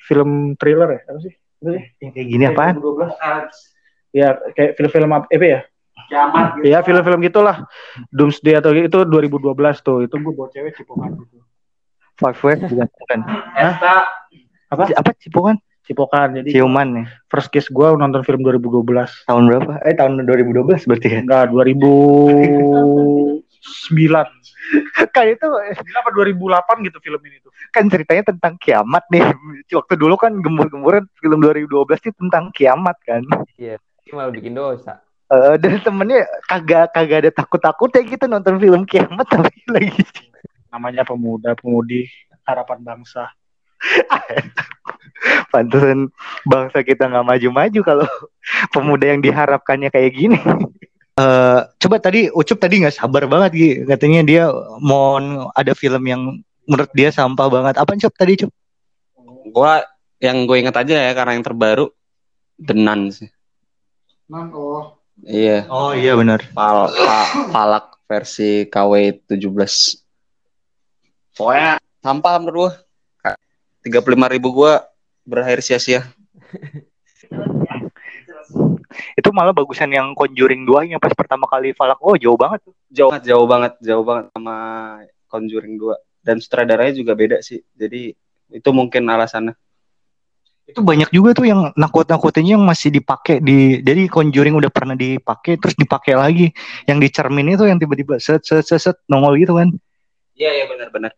[0.05, 1.33] film thriller ya Apa sih?
[1.74, 2.76] Yang kayak gini apaan?
[2.78, 5.61] 2012 ya kayak film-film apa apa ya?
[6.05, 7.66] Kiamat Ya film-film gitulah.
[8.13, 10.05] Doomsday atau itu 2012 tuh.
[10.05, 11.41] Itu gue bawa cewek cipokan gitu.
[12.16, 13.20] Five web bukan bukan.
[13.57, 14.05] Esta
[14.72, 14.84] apa?
[14.93, 15.11] Apa?
[15.18, 15.57] Cipokan?
[15.86, 19.86] Cipokan jadi ciuman nih first kiss gue nonton film 2012 tahun berapa?
[19.86, 21.22] Eh tahun 2012 berarti ya?
[21.22, 23.44] Enggak 2009
[25.13, 27.51] kan itu 2009 apa 2008 gitu film ini tuh.
[27.70, 29.26] kan ceritanya tentang kiamat nih.
[29.74, 33.22] Waktu dulu kan gembur-gemburan film 2012 itu tentang kiamat kan.
[34.05, 35.05] Ini malah bikin dosa.
[35.26, 40.05] Eh, dan temennya kagak kagak ada takut-takutnya gitu nonton film kiamat tapi lagi.
[40.70, 42.05] Namanya pemuda pemudi
[42.45, 43.34] harapan bangsa.
[45.53, 46.13] Pantesan
[46.45, 48.07] bangsa kita nggak maju-maju kalau
[48.70, 50.38] pemuda yang diharapkannya kayak gini.
[51.16, 54.43] Eh, coba tadi Ucup tadi nggak sabar banget gitu katanya dia
[54.84, 55.16] mau
[55.55, 57.80] ada film yang menurut dia sampah banget.
[57.80, 58.51] Apa Cup tadi Cup?
[59.47, 59.80] Gua
[60.20, 61.88] yang gue inget aja ya karena yang terbaru
[62.59, 63.32] The Nun sih.
[64.28, 66.43] oh Iya, Oh iya benar.
[66.51, 70.03] Pal, Pa- Palak versi KW 17.
[71.32, 72.76] Pokoknya sampah menurut
[74.03, 74.84] puluh lima ribu gua
[75.24, 76.03] berakhir sia-sia.
[79.16, 82.03] Itu malah bagusan yang Conjuring 2 yang pas pertama kali Falak.
[82.03, 82.76] Oh, jauh banget tuh.
[82.91, 84.55] Jauh banget, jauh banget, jauh banget sama
[85.32, 85.95] Conjuring 2.
[86.20, 87.63] Dan sutradaranya juga beda sih.
[87.72, 88.11] Jadi
[88.51, 89.55] itu mungkin alasannya.
[90.66, 95.61] Itu banyak juga tuh yang nakut-nakutinnya yang masih dipakai di jadi Conjuring udah pernah dipakai
[95.63, 96.51] terus dipakai lagi.
[96.84, 99.72] Yang di cermin itu yang tiba-tiba set set set, set nongol gitu kan.
[100.36, 101.16] Iya, iya benar-benar.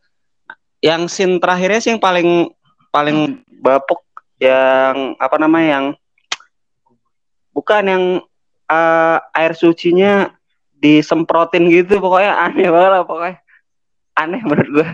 [0.85, 2.53] Yang scene terakhirnya sih yang paling
[2.93, 4.05] paling bapuk
[4.37, 5.85] yang apa namanya yang
[7.57, 8.03] bukan yang
[8.69, 10.29] uh, air sucinya
[10.77, 13.35] disemprotin gitu pokoknya aneh banget lah pokoknya
[14.13, 14.89] aneh menurut gue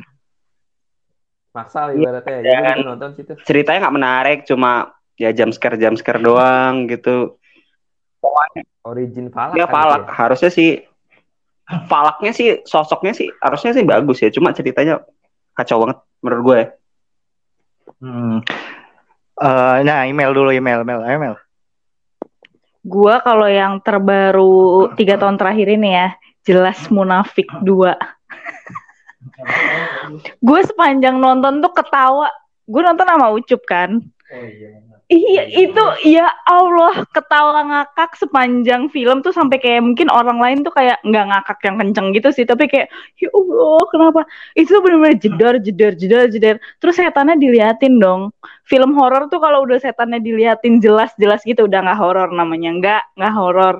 [1.53, 2.81] Maksal ibaratnya ya.
[2.81, 3.37] Nonton situ.
[3.45, 7.35] ceritanya nggak menarik cuma ya jam scare jam scare doang gitu
[8.87, 9.59] Origin Falak.
[9.59, 10.13] kan palak itu ya?
[10.15, 10.69] harusnya sih
[11.91, 15.03] falaknya sih sosoknya sih harusnya sih bagus ya cuma ceritanya
[15.53, 16.67] kacau banget menurut gue ya.
[17.99, 18.39] Hmm.
[19.33, 21.35] Eh, nah, email dulu email, email, email.
[22.83, 26.07] Gua kalau yang terbaru tiga tahun terakhir ini ya,
[26.43, 27.63] jelas Munafik 2.
[30.47, 32.27] gue sepanjang nonton tuh ketawa.
[32.67, 34.03] Gue nonton sama Ucup kan.
[34.27, 34.92] Iya
[35.67, 40.97] itu ya Allah ketawa ngakak sepanjang film tuh sampai kayak mungkin orang lain tuh kayak
[41.05, 42.45] nggak ngakak yang kenceng gitu sih.
[42.47, 42.87] Tapi kayak
[43.21, 44.21] ya Allah kenapa?
[44.57, 48.33] Itu benar-benar jedar jedar jedar jedar terus setannya diliatin dong.
[48.65, 52.69] Film horor tuh kalau udah setannya diliatin jelas-jelas gitu udah nggak horor namanya.
[52.73, 53.75] Nggak nggak horor.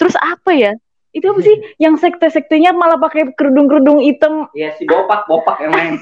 [0.00, 0.72] Terus apa ya
[1.12, 5.94] itu apa sih yang sekte-sektenya malah pakai kerudung-kerudung hitam Iya si bopak bopak yang main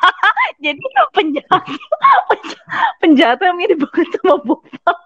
[0.64, 0.80] jadi
[1.12, 1.64] penjahat
[3.02, 4.98] penjahatnya mirip banget sama Bopak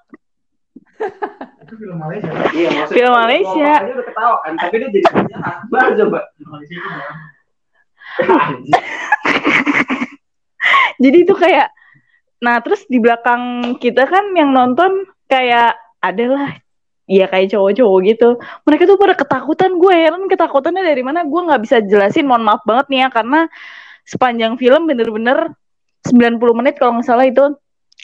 [1.64, 2.28] Itu film Malaysia.
[2.52, 3.72] iya maksudnya Film Malaysia.
[3.72, 6.88] bopak aja udah ketawa kan tapi dia jadi penjahat baru coba Malaysia itu
[8.20, 8.54] bang.
[11.00, 11.68] jadi itu kayak
[12.40, 13.42] nah terus di belakang
[13.76, 16.56] kita kan yang nonton kayak adalah
[17.10, 18.28] ya kayak cowok-cowok gitu.
[18.62, 19.70] Mereka tuh pada ketakutan.
[19.82, 21.26] Gue heran ketakutannya dari mana.
[21.26, 22.30] Gue nggak bisa jelasin.
[22.30, 23.40] Mohon maaf banget nih ya karena
[24.06, 25.50] sepanjang film bener-bener
[26.06, 27.44] 90 menit kalau nggak salah itu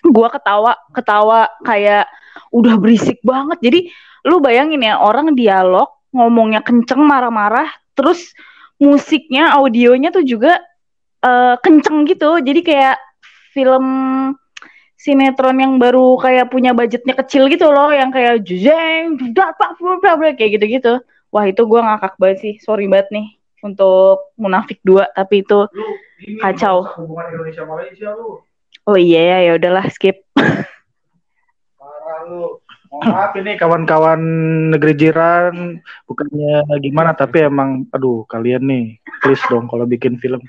[0.05, 2.11] gue ketawa ketawa kayak
[2.51, 3.63] udah berisik banget.
[3.63, 3.81] Jadi
[4.27, 8.35] lu bayangin ya orang dialog ngomongnya kenceng marah-marah terus
[8.83, 10.59] musiknya audionya tuh juga
[11.23, 12.43] eh, kenceng gitu.
[12.43, 12.99] Jadi kayak
[13.55, 13.87] film
[15.07, 20.03] sinetron yang baru kayak punya budgetnya kecil gitu loh yang kayak jeng dak, bak, bla,
[20.03, 20.99] bla, bla, kayak gitu-gitu
[21.31, 23.27] wah itu gua ngakak banget sih sorry banget nih
[23.63, 25.87] untuk munafik 2 tapi itu Lu
[26.19, 26.83] ini Kacau.
[26.99, 28.43] hubungan Indonesia Malaysia lu.
[28.83, 30.27] oh iya ya ya udahlah skip
[31.79, 32.59] Parah lu.
[32.91, 34.21] Maaf ini kawan-kawan
[34.73, 38.87] negeri jiran bukannya gimana tapi emang aduh kalian nih
[39.21, 40.41] please dong kalau bikin film.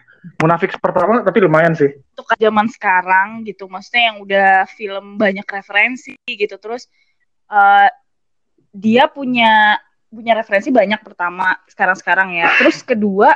[0.43, 1.97] Munafik pertama tapi lumayan sih.
[2.13, 6.85] Untuk zaman sekarang gitu maksudnya yang udah film banyak referensi gitu terus
[7.49, 7.89] eh,
[8.71, 12.47] dia punya punya referensi banyak pertama sekarang-sekarang ya.
[12.61, 13.33] Terus kedua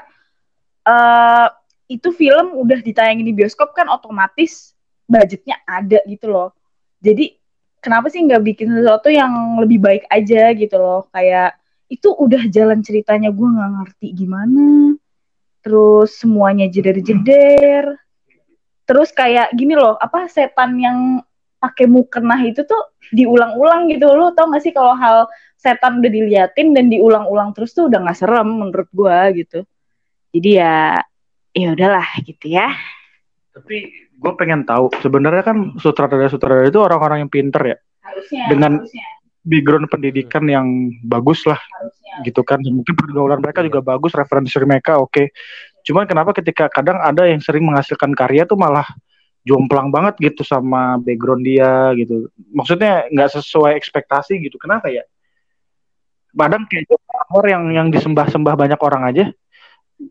[0.82, 1.48] eh
[1.92, 4.72] itu film udah ditayangin di bioskop kan otomatis
[5.12, 6.56] budgetnya ada gitu loh.
[7.04, 7.41] Jadi
[7.82, 11.10] kenapa sih nggak bikin sesuatu yang lebih baik aja gitu loh?
[11.12, 11.58] Kayak
[11.92, 14.96] itu udah jalan ceritanya gue nggak ngerti gimana.
[15.66, 17.98] Terus semuanya jeder-jeder.
[18.86, 21.20] Terus kayak gini loh apa setan yang
[21.62, 24.10] pakai mukena itu tuh diulang-ulang gitu.
[24.10, 25.30] Lo tau gak sih kalau hal
[25.62, 29.62] setan udah diliatin dan diulang-ulang terus tuh udah nggak serem menurut gua gitu.
[30.34, 30.98] Jadi ya
[31.54, 32.74] ya udahlah gitu ya.
[33.54, 37.78] Tapi gue pengen tahu sebenarnya kan sutradara-sutradara itu orang-orang yang pinter ya?
[38.06, 39.06] Harusnya Dengan- harusnya.
[39.42, 40.68] background pendidikan yang
[41.02, 42.22] bagus lah harusnya.
[42.30, 42.62] gitu kan.
[42.62, 45.34] Mungkin pergaulan mereka juga bagus referensi mereka oke.
[45.82, 48.86] Cuman kenapa ketika kadang ada yang sering menghasilkan karya tuh malah
[49.42, 52.30] jomplang banget gitu sama background dia gitu.
[52.54, 54.62] Maksudnya nggak sesuai ekspektasi gitu.
[54.62, 55.02] Kenapa ya?
[56.38, 56.86] Kadang kayak
[57.50, 59.26] yang yang disembah-sembah banyak orang aja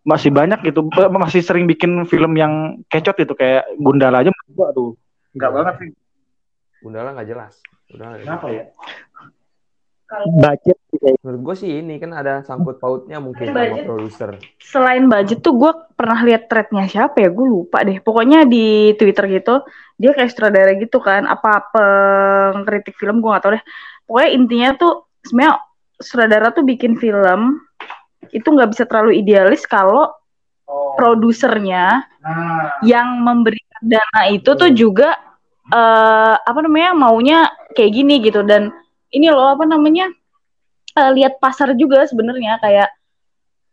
[0.07, 0.87] masih banyak gitu.
[0.93, 4.93] Masih sering bikin film yang kecot gitu kayak Gundala aja gua, aduh
[5.35, 5.91] nggak banget sih.
[6.83, 7.53] Gundala nggak jelas.
[7.91, 8.65] Gundala kenapa ya
[10.11, 10.79] Budget
[11.23, 13.85] Menurut gue sih ini kan ada sangkut pautnya mungkin sama Budget.
[13.87, 14.31] produser.
[14.59, 17.31] selain budget tuh gue pernah lihat threadnya siapa ya?
[17.31, 18.03] Gue lupa deh.
[18.03, 19.63] Pokoknya di twitter gitu
[19.97, 21.31] dia kayak sutradara gitu kan.
[21.31, 23.63] Apa pengkritik film gue gak tau deh.
[24.05, 25.55] Pokoknya intinya tuh sebenarnya
[26.03, 27.63] sutradara tuh bikin film
[28.31, 30.11] itu nggak bisa terlalu idealis kalau
[30.67, 32.81] oh, produsernya nah.
[32.87, 35.17] yang memberikan dana itu tuh juga
[35.71, 37.39] eh apa namanya maunya
[37.75, 38.43] kayak gini gitu.
[38.43, 38.75] Dan
[39.15, 40.11] ini loh apa namanya
[40.99, 42.89] eh, lihat pasar juga sebenarnya kayak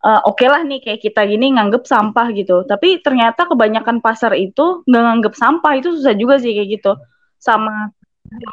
[0.05, 2.65] eh, oke lah nih kayak kita gini nganggep sampah gitu.
[2.69, 5.73] Tapi ternyata kebanyakan pasar itu nggak nganggep sampah.
[5.77, 6.93] Itu susah juga sih kayak gitu.
[7.41, 7.93] Sama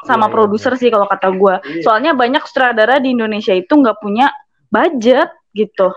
[0.06, 1.54] sama Iya, iya, produser sih kalau kata gue.
[1.60, 1.82] Iya.
[1.82, 4.30] Soalnya banyak sutradara di Indonesia itu nggak punya
[4.70, 5.88] budget gitu.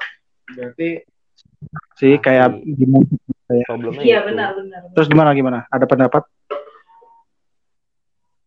[0.47, 1.01] Berarti
[1.93, 3.09] sih kayak gimana?
[3.65, 4.79] problemnya Iya benar benar.
[4.93, 5.59] Terus gimana gimana?
[5.67, 6.23] Ada pendapat?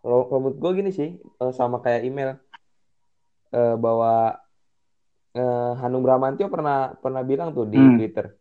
[0.01, 2.41] Kalau menurut gue gini sih, eh, sama kayak email
[3.51, 4.39] eh, bahwa
[5.33, 7.97] eh, Hanung Bramantio pernah pernah bilang tuh di Hmm.
[7.97, 8.33] Twitter.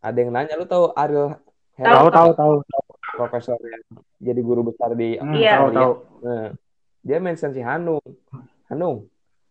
[0.00, 1.36] Ada yang nanya, lu tahu Ariel
[1.72, 2.82] Tahu, Tahu tahu tahu.
[3.10, 3.80] profesor yang
[4.20, 5.52] jadi guru besar di Hmm, Iya.
[5.56, 5.92] Tahu tahu.
[6.20, 6.48] Nah,
[7.00, 8.04] dia mention si Hanung.
[8.68, 9.08] Hanung,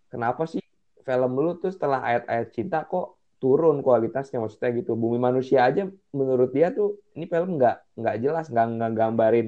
[0.07, 0.62] kenapa sih
[1.10, 4.93] film lu tuh setelah ayat-ayat cinta kok turun kualitasnya maksudnya gitu.
[4.93, 9.47] Bumi manusia aja menurut dia tuh ini film nggak nggak jelas, nggak nggak gambarin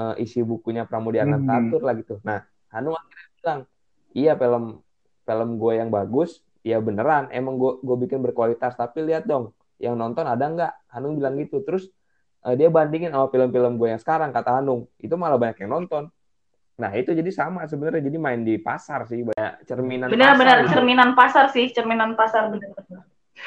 [0.00, 1.38] eh, isi bukunya Pramudia Hmm.
[1.38, 2.18] Anantatur lah gitu.
[2.26, 2.42] Nah,
[2.74, 3.60] Hanung akhirnya bilang,
[4.16, 4.64] iya film
[5.22, 9.94] film gue yang bagus, ya beneran emang gue gue bikin berkualitas, tapi lihat dong yang
[9.94, 10.72] nonton ada nggak?
[10.90, 11.62] Hanung bilang gitu.
[11.62, 11.86] Terus
[12.48, 16.10] eh, dia bandingin sama film-film gue yang sekarang kata Hanung, itu malah banyak yang nonton.
[16.82, 20.56] Nah, itu jadi sama sebenarnya jadi main di pasar sih banyak cerminan Benar pasar benar
[20.58, 20.70] gitu.
[20.74, 23.02] cerminan pasar sih cerminan pasar benar benar.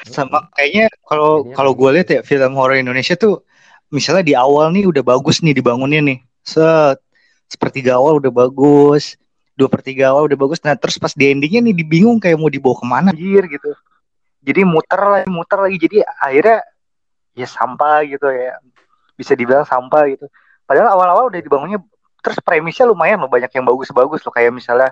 [0.08, 3.44] sama kayaknya kalau kalau gue lihat ya film horor Indonesia tuh
[3.92, 6.18] misalnya di awal nih udah bagus nih dibangunnya nih.
[6.40, 6.96] Set
[7.44, 9.20] sepertiga awal udah bagus
[9.56, 10.60] dua per tiga awal udah bagus.
[10.64, 13.72] Nah terus pas di endingnya nih dibingung kayak mau dibawa ke mana anjir gitu.
[14.44, 15.76] Jadi muter lagi muter lagi.
[15.76, 16.60] Jadi akhirnya
[17.36, 18.56] ya sampah gitu ya.
[19.16, 20.28] Bisa dibilang sampah gitu.
[20.68, 21.80] Padahal awal-awal udah dibangunnya
[22.22, 24.32] terus premisnya lumayan loh banyak yang bagus-bagus loh.
[24.34, 24.90] Kayak misalnya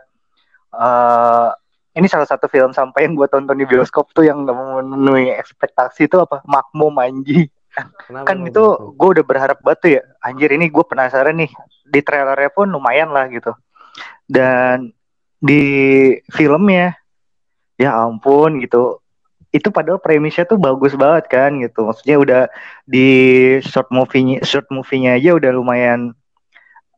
[0.75, 1.51] eh
[1.95, 6.19] ini salah satu film sampai yang gue tonton di bioskop tuh yang memenuhi ekspektasi itu
[6.19, 6.43] apa?
[6.43, 8.65] Makmum anji Kenapa kan itu
[8.95, 11.51] gue udah berharap batu ya anjir ini gue penasaran nih.
[11.85, 13.51] Di trailernya pun lumayan lah gitu.
[14.27, 14.95] Dan
[15.43, 15.63] di
[16.31, 16.95] filmnya
[17.75, 19.03] ya ampun gitu.
[19.55, 21.91] Itu padahal premisnya tuh bagus banget kan gitu.
[21.91, 22.43] Maksudnya udah
[22.87, 23.09] di
[23.63, 26.15] short movie-nya short movie-nya aja udah lumayan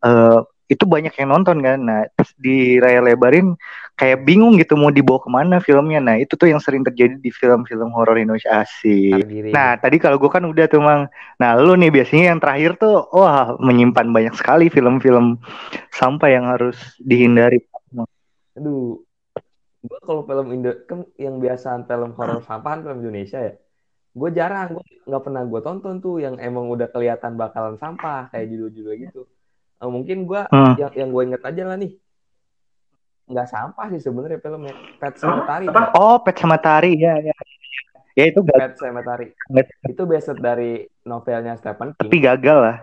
[0.02, 3.54] eh itu banyak yang nonton kan nah terus di layar lebarin
[3.94, 7.30] kayak bingung gitu mau dibawa ke mana filmnya nah itu tuh yang sering terjadi di
[7.30, 9.54] film-film horor Indonesia asik diri.
[9.54, 11.06] Nah, tadi kalau gue kan udah tuh, Mang.
[11.38, 15.38] Nah, lu nih biasanya yang terakhir tuh, wah, menyimpan banyak sekali film-film
[15.92, 17.62] sampah yang harus dihindari.
[18.56, 19.04] Aduh,
[19.84, 23.54] gue kalau film Indo kan yang biasaan film horor sampahan film Indonesia ya,
[24.16, 28.48] gue jarang, gue nggak pernah gue tonton tuh yang emang udah kelihatan bakalan sampah kayak
[28.48, 29.22] judul-judul gitu.
[29.76, 30.74] Eh, mungkin gue Hmm.
[30.80, 31.92] yang yang gue inget aja lah nih,
[33.28, 35.66] nggak sampah sih sebenarnya filmnya Pet Sematari.
[35.68, 35.92] Apa?
[35.92, 37.36] Oh, Pet Sematari, ya, ya.
[38.16, 39.36] Ya itu gak, Pet Sematari.
[39.84, 42.08] Itu based dari novelnya Stephen King.
[42.08, 42.76] tapi gagal lah.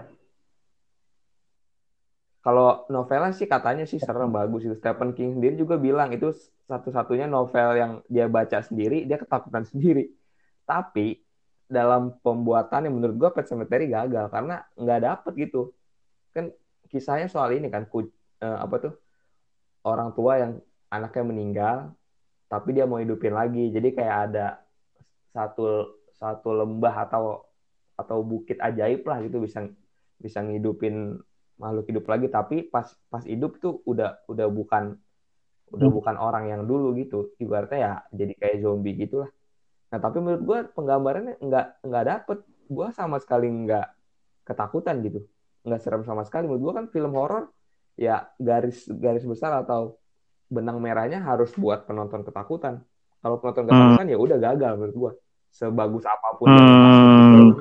[2.43, 4.75] Kalau novelnya sih katanya sih serem bagus itu.
[4.75, 6.29] Stephen King sendiri juga bilang itu
[6.67, 10.11] satu-satunya novel yang dia baca sendiri, dia ketakutan sendiri.
[10.67, 11.17] Tapi
[11.65, 15.73] dalam pembuatannya menurut gua Pet Sematary gagal karena nggak dapet gitu.
[16.93, 18.13] Kisahnya soal ini kan ku-
[18.45, 18.93] eh, apa tuh
[19.89, 20.53] orang tua yang
[20.95, 21.77] anaknya meninggal
[22.51, 23.61] tapi dia mau hidupin lagi.
[23.75, 24.45] Jadi kayak ada
[25.35, 25.63] satu
[26.19, 27.23] satu lembah atau
[28.01, 29.59] atau bukit ajaib lah gitu bisa
[30.25, 30.95] bisa ngidupin
[31.61, 32.27] makhluk hidup lagi.
[32.37, 34.83] Tapi pas pas hidup tuh udah udah bukan
[35.75, 35.97] udah Hmm.
[35.97, 37.33] bukan orang yang dulu gitu.
[37.43, 39.29] Ibaratnya ya jadi kayak zombie gitulah.
[39.91, 42.37] Nah tapi menurut gue penggambarannya nggak nggak dapet.
[42.75, 43.85] Gue sama sekali nggak
[44.47, 45.19] ketakutan gitu
[45.63, 47.47] nggak serem sama sekali menurut gue kan film horor
[47.95, 49.95] ya garis garis besar atau
[50.51, 52.83] benang merahnya harus buat penonton ketakutan
[53.23, 55.11] kalau penonton ketakutan ya udah gagal menurut gue
[55.53, 57.53] sebagus apa pun Hmm.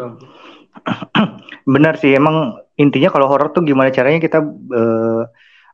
[1.75, 4.41] Benar sih, emang intinya kalau horor tuh gimana caranya kita
[4.73, 5.23] eh,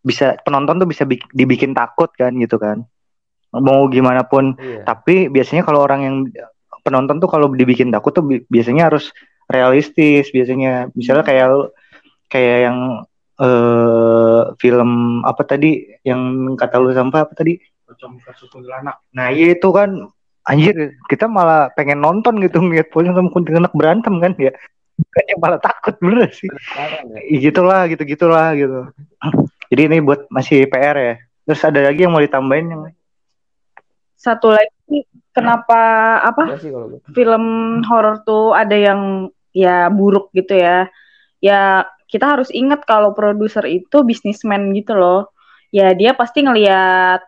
[0.03, 2.83] bisa penonton tuh bisa bik- dibikin takut kan gitu kan.
[3.55, 4.85] Mau gimana pun Iya.
[4.85, 6.17] Tapi biasanya kalau orang yang
[6.83, 9.15] penonton tuh kalau dibikin takut tuh bi- biasanya harus
[9.49, 10.91] realistis biasanya.
[10.93, 11.73] Misalnya kayak
[12.29, 12.79] kayak yang
[13.39, 17.59] eh film apa tadi yang kata lu sampah apa tadi?
[17.87, 19.01] Pocong versus kuntilanak.
[19.15, 20.11] Nah, iya itu kan
[20.49, 24.53] anjir, kita malah pengen nonton gitu ngeliat pocong sama kuntilanak berantem kan ya.
[24.99, 26.51] Bukannya malah takut bener sih.
[26.51, 27.39] Sekarang ya.
[27.39, 28.91] Gitulah gitu-gitulah gitu.
[29.71, 31.15] Jadi ini buat masih PR ya.
[31.47, 32.83] Terus ada lagi yang mau ditambahin yang
[34.19, 35.79] Satu lagi kenapa
[36.27, 37.01] apa Iya sih kalau gue.
[37.15, 37.45] film
[37.87, 40.91] horor tuh ada yang ya buruk gitu ya.
[41.39, 45.29] Ya kita harus ingat kalau produser itu bisnismen gitu loh.
[45.69, 47.21] Ya dia pasti ngelihat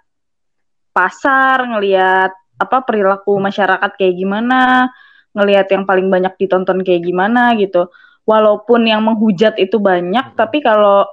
[0.96, 4.88] pasar, ngelihat apa perilaku masyarakat kayak gimana,
[5.36, 7.92] ngelihat yang paling banyak ditonton kayak gimana gitu.
[8.24, 10.36] Walaupun yang menghujat itu banyak, Hmm.
[10.36, 11.04] tapi kalau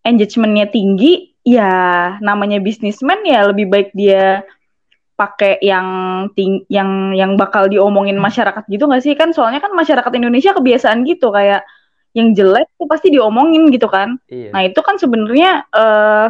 [0.00, 4.44] engagementnya tinggi, ya namanya bisnismen ya lebih baik dia
[5.16, 5.88] pakai yang
[6.32, 11.04] ting yang yang bakal diomongin masyarakat gitu nggak sih kan soalnya kan masyarakat Indonesia kebiasaan
[11.04, 11.60] gitu kayak
[12.16, 14.18] yang jelek tuh pasti diomongin gitu kan.
[14.26, 14.50] Iya.
[14.50, 16.28] Nah itu kan sebenarnya eh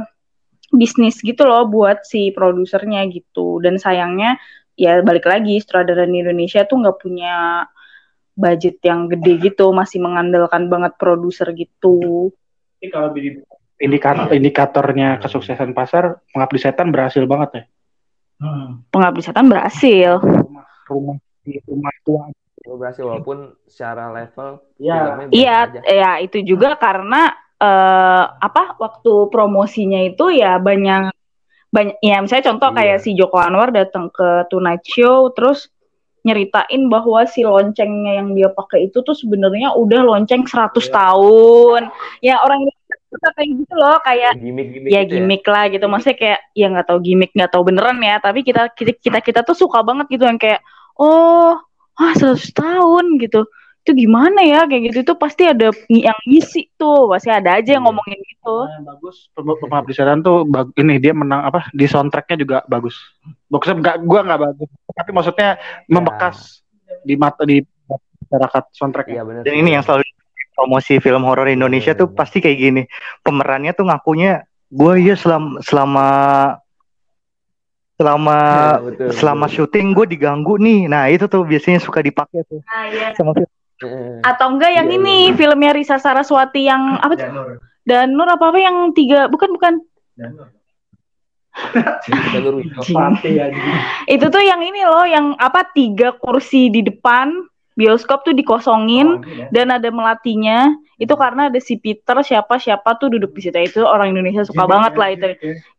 [0.70, 3.58] bisnis gitu loh buat si produsernya gitu.
[3.58, 4.38] Dan sayangnya
[4.78, 7.66] ya balik lagi sutradara di Indonesia tuh nggak punya
[8.38, 12.30] budget yang gede gitu, masih mengandalkan banget produser gitu.
[12.80, 13.36] Ini kalau di
[13.80, 17.64] indikator indikatornya kesuksesan pasar, pengabdi setan berhasil banget ya.
[18.88, 20.16] Pengabdi setan berhasil.
[20.24, 22.24] Rumah rumah di rumah tua.
[22.70, 25.26] Lu berhasil walaupun secara level Iya.
[25.34, 31.12] Iya, ya itu juga karena eh apa waktu promosinya itu ya banyak
[31.68, 32.76] banyak ya misalnya contoh Iya.
[32.78, 35.68] kayak si Joko Anwar datang ke Tonight Show terus
[36.24, 40.92] nyeritain bahwa si loncengnya yang dia pakai itu tuh sebenarnya udah lonceng 100 Iya.
[40.94, 41.82] tahun.
[42.20, 42.68] Ya orang
[43.10, 45.84] suka kayak gitu loh, kayak Gimik-gimik ya gitu gimmick lah gitu.
[45.90, 49.40] Maksudnya kayak ya nggak tahu gimmick, nggak tahu beneran ya, tapi kita kita kita, kita
[49.42, 50.60] tuh suka banget gitu yang kayak
[51.00, 51.56] oh,
[52.00, 53.44] ah 100 tahun gitu.
[53.80, 57.84] Itu gimana ya kayak gitu itu pasti ada yang ngisi tuh, pasti ada aja yang
[57.84, 57.88] Iya.
[57.88, 58.56] ngomongin gitu.
[58.64, 62.96] Nah, bagus Pem- pengabdi setan tuh bag- ini dia menang apa di soundtracknya juga bagus.
[63.48, 65.48] Maksudnya enggak gua nggak bagus, tapi maksudnya
[65.86, 66.60] membekas
[67.04, 69.16] di mata di masyarakat soundtracknya.
[69.16, 69.42] Iya benar.
[69.44, 70.04] Dan ini yang selalu
[70.52, 72.16] promosi film horor Indonesia tuh Hmm.
[72.16, 72.82] pasti kayak gini.
[73.20, 76.06] Pemerannya tuh ngakunya gue ya selama selama
[78.00, 78.38] selama
[78.80, 79.68] betul, selama betul.
[79.68, 80.88] syuting gue diganggu nih.
[80.88, 83.12] Nah itu tuh biasanya suka dipakai tuh Nah, iya.
[83.12, 83.50] sama film.
[84.24, 85.36] Atau enggak yang Iya, ini iya.
[85.36, 87.60] filmnya Risa Saraswati yang apa tuh?
[87.84, 89.84] Danur apa apa yang tiga bukan bukan
[90.16, 90.48] anjing.
[94.14, 97.34] itu tuh yang ini loh yang apa tiga kursi di depan
[97.80, 100.68] bioskop tuh dikosongin dan ada melatinya.
[101.00, 103.56] Itu karena ada si Peter siapa siapa tuh duduk di situ.
[103.56, 105.28] Itu orang Indonesia suka banget lah itu.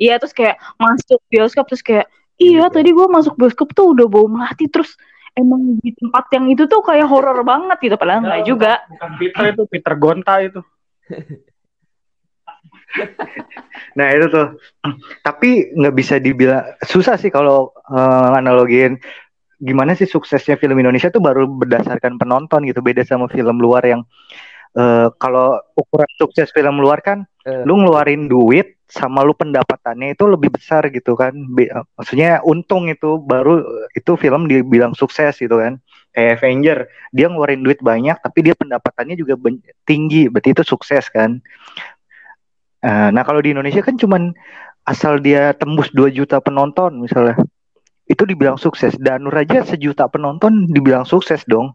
[0.01, 0.17] iya.
[0.17, 2.09] Terus kayak masuk bioskop terus kayak
[2.41, 4.65] iya tadi gua masuk bioskop tuh udah bau melati.
[4.65, 4.97] Terus
[5.37, 7.95] emang di tempat yang itu tuh kayak horor banget gitu.
[8.01, 8.73] Padahal enggak juga.
[8.89, 10.61] Bukan Peter itu Peter Gonta itu.
[13.97, 14.47] Nah itu tuh.
[15.23, 18.99] Tapi nggak bisa dibilang susah sih kalau eh, analogiin
[19.61, 22.81] gimana sih suksesnya film Indonesia tuh baru berdasarkan penonton gitu.
[22.81, 24.01] Beda sama film luar yang
[24.73, 27.65] eh, kalau ukuran sukses film luar kan Eh.
[27.65, 31.33] lu ngeluarin duit sama lu pendapatannya itu lebih besar gitu kan.
[31.33, 33.65] Be- eh, maksudnya untung itu baru
[33.97, 35.81] itu film dibilang sukses gitu kan.
[36.13, 36.77] Kayak Avenger,
[37.09, 39.39] dia ngeluarin duit banyak tapi dia pendapatannya juga
[39.89, 41.41] tinggi, berarti itu sukses kan.
[42.81, 44.33] Eh, nah kalau di Indonesia kan cuman
[44.85, 47.37] asal dia tembus 2 juta penonton misalnya
[48.11, 51.71] itu dibilang sukses Danur aja sejuta penonton dibilang sukses dong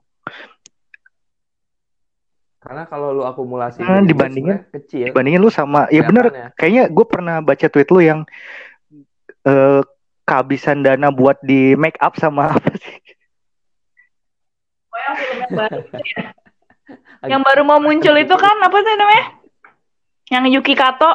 [2.59, 5.07] Karena kalau lu akumulasi Hmm, dibandingin- kecil.
[5.09, 6.55] dibandingin lu sama ya bener kelihatannya.
[6.55, 8.21] kayaknya gue pernah baca tweet lu yang
[9.43, 9.81] eh,
[10.23, 12.99] kehabisan dana buat di make up sama apa sih
[14.89, 16.25] Oh, yang film yang baru itu ya.
[17.31, 19.25] yang baru mau muncul itu kan apa sih namanya
[20.29, 21.11] yang Yuki Kato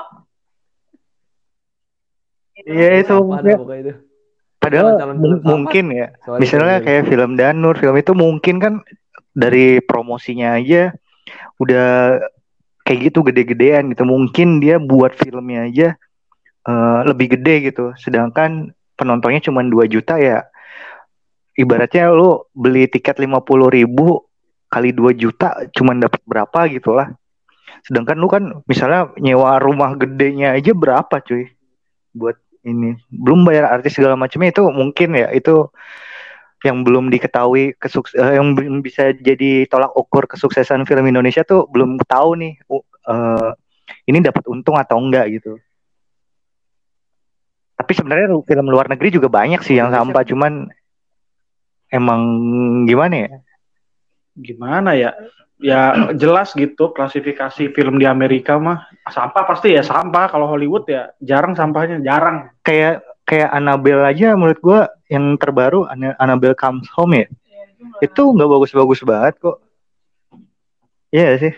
[2.53, 3.93] Iya itu pokoknya itu.
[4.61, 5.49] Padahal Calon-calon mung- film apa?
[5.49, 6.07] mungkin ya.
[6.21, 6.85] Sorry, misalnya sorry.
[6.85, 8.73] kayak film Danur film itu mungkin kan
[9.33, 10.93] dari promosinya aja
[11.57, 12.21] udah
[12.85, 14.05] kayak gitu gede-gedean gitu.
[14.05, 15.87] Mungkin dia buat filmnya aja
[16.61, 17.91] eh, lebih gede gitu.
[17.97, 20.45] Sedangkan penontonnya cuma 2 juta ya.
[21.51, 23.33] Ibaratnya lu beli tiket 50
[23.67, 24.23] ribu
[24.69, 27.11] kali 2 juta cuma dapat berapa gitu lah
[27.81, 31.49] sedangkan lu kan misalnya nyewa rumah gedenya aja berapa cuy?
[32.13, 35.69] Buat ini belum bayar artis segala macamnya itu mungkin ya itu
[36.61, 41.65] yang belum diketahui kesuks eh, yang belum bisa jadi tolak ukur kesuksesan film Indonesia tuh
[41.65, 43.49] belum tahu nih u- eh,
[44.05, 45.57] ini dapat untung atau enggak gitu.
[47.81, 50.53] Tapi sebenarnya film luar negeri juga banyak sih yang Indonesia- sampah cuman
[51.89, 52.21] emang
[52.85, 53.29] gimana ya?
[54.37, 55.11] Gimana ya?
[55.61, 60.25] Ya jelas gitu klasifikasi film di Amerika mah sampah pasti ya sampah.
[60.33, 62.49] Kalau Hollywood ya jarang sampahnya jarang.
[62.65, 67.27] Kayak kayak Annabelle aja menurut gua yang terbaru Anna- Annabelle Comes Home ya.
[68.01, 69.61] Itu nggak bagus-bagus banget kok.
[71.13, 71.53] Iya sih.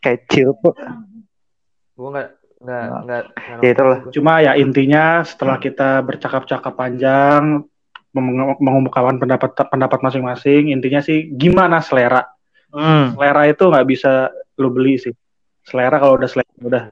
[0.00, 0.74] Kayak chill kok.
[1.92, 2.28] Gua nggak
[2.62, 3.22] nggak Nah, nggak
[3.60, 3.98] ya itulah.
[4.14, 7.66] Cuma ya intinya setelah kita bercakap-cakap panjang
[8.14, 12.22] meng- mengemukakan pendapat pendapat masing-masing, intinya sih gimana selera.
[12.72, 13.12] Hmm.
[13.14, 15.12] Selera itu nggak bisa lu beli sih.
[15.62, 16.84] Selera kalau udah selera udah.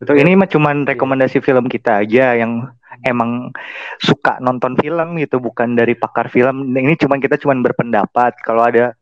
[0.00, 2.72] Betul, ini mah cuman rekomendasi film kita aja yang
[3.04, 3.52] emang
[4.00, 6.72] suka nonton film gitu, bukan dari pakar film.
[6.72, 8.40] Ini cuman kita cuman berpendapat.
[8.40, 8.96] Kalau ada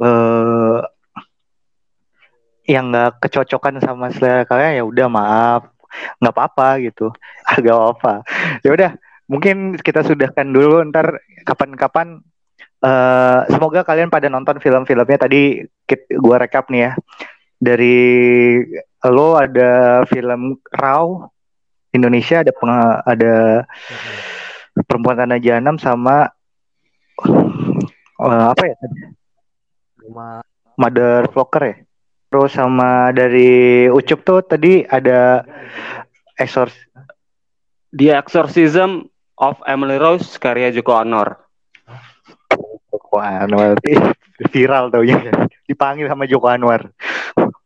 [0.00, 0.80] eh
[2.64, 5.62] yang nggak kecocokan sama selera kalian ya udah maaf,
[6.24, 7.12] nggak apa-apa gitu,
[7.52, 8.24] agak apa.
[8.64, 8.90] Ya udah,
[9.28, 10.80] mungkin kita sudahkan dulu.
[10.88, 12.24] Ntar kapan-kapan
[12.82, 15.30] Eh, semoga kalian pada nonton film-filmnya.
[15.30, 15.62] Tadi
[15.94, 16.92] gue rekap nih ya.
[17.62, 17.98] Dari
[19.06, 21.30] lo ada film Raw
[21.94, 22.74] Indonesia ada peng,
[23.06, 23.34] ada
[24.82, 26.26] perempuan tanah jahanam sama
[28.18, 28.76] uh, apa ya
[30.02, 30.42] Rumah.
[30.74, 31.76] Mother Flocker ya.
[32.32, 35.46] Terus sama dari Ucup tuh tadi ada
[36.34, 36.74] Exors
[37.94, 39.06] The Exorcism
[39.38, 41.51] of Emily Rose karya Joko Anwar.
[43.12, 43.76] Wah, Anwar
[44.56, 45.20] viral taunya
[45.68, 46.88] dipanggil sama Joko Anwar.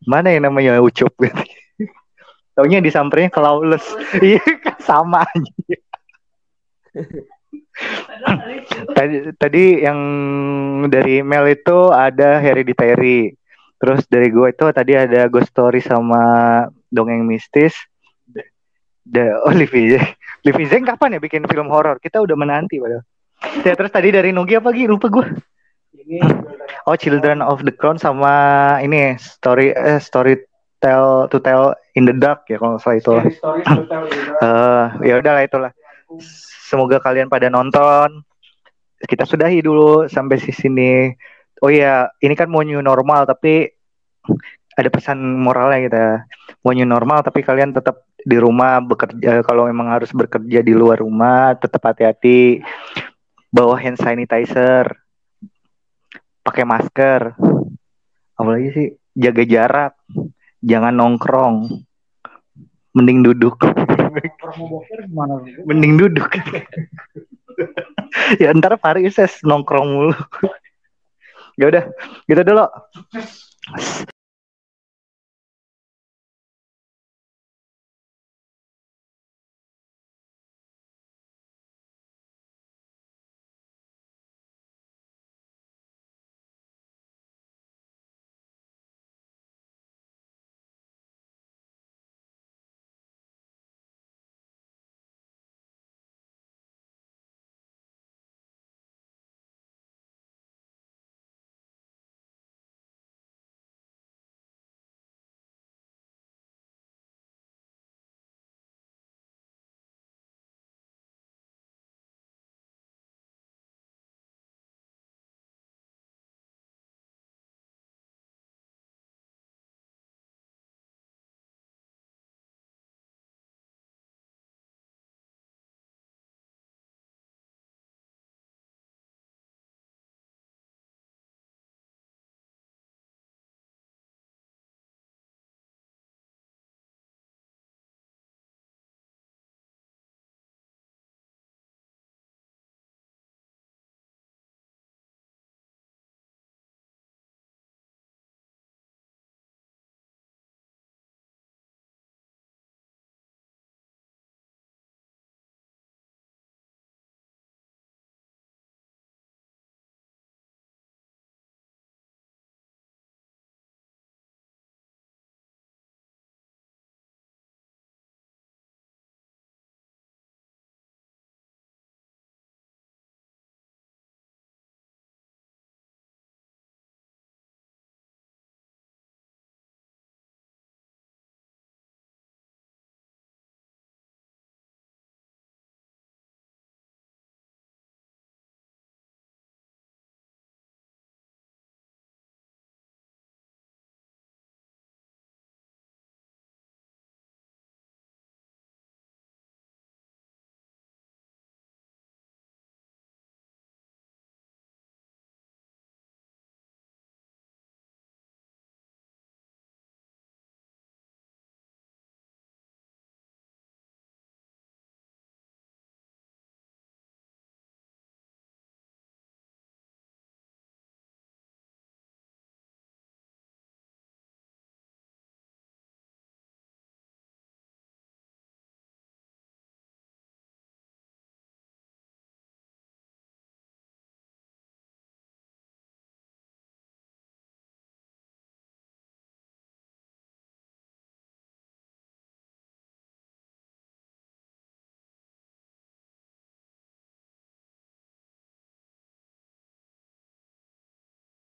[0.02, 1.14] Mana yang namanya Ucup
[2.56, 3.86] Taunya disampernya ke Lawless.
[4.18, 5.76] Iya kan sama aja.
[8.96, 10.00] tadi tadi yang
[10.88, 13.36] dari Mel itu ada Hereditary.
[13.76, 17.76] Terus dari gue itu tadi ada Ghost Story sama Dongeng Mistis.
[19.06, 20.02] The Olivia.
[20.42, 22.00] Olivia Zeng kapan ya bikin film horor?
[22.02, 23.04] Kita udah menanti padahal.
[23.64, 24.88] Ya terus tadi dari Nugi apa lagi?
[24.88, 25.26] Lupa gue.
[26.86, 30.38] Oh Children of the Crown sama ini story eh, story
[30.78, 33.12] tell to tell in the dark ya kalau salah itu.
[34.44, 35.72] uh, ya udahlah itulah.
[36.66, 38.22] Semoga kalian pada nonton.
[38.96, 40.92] Kita sudahi dulu sampai di sini.
[41.60, 43.68] Oh iya, ini kan mau new normal tapi
[44.76, 46.06] ada pesan moralnya kita.
[46.64, 50.98] Mau new normal tapi kalian tetap di rumah bekerja kalau memang harus bekerja di luar
[50.98, 52.58] rumah tetap hati-hati
[53.50, 54.90] bawa hand sanitizer
[56.42, 57.34] pakai masker
[58.36, 59.94] apalagi sih jaga jarak
[60.60, 61.86] jangan nongkrong
[62.96, 63.60] mending duduk.
[65.68, 66.32] Mending duduk.
[68.40, 70.16] Ya ntar Farises nongkrong mulu.
[71.60, 71.88] Ya udah
[72.28, 72.68] gitu dulu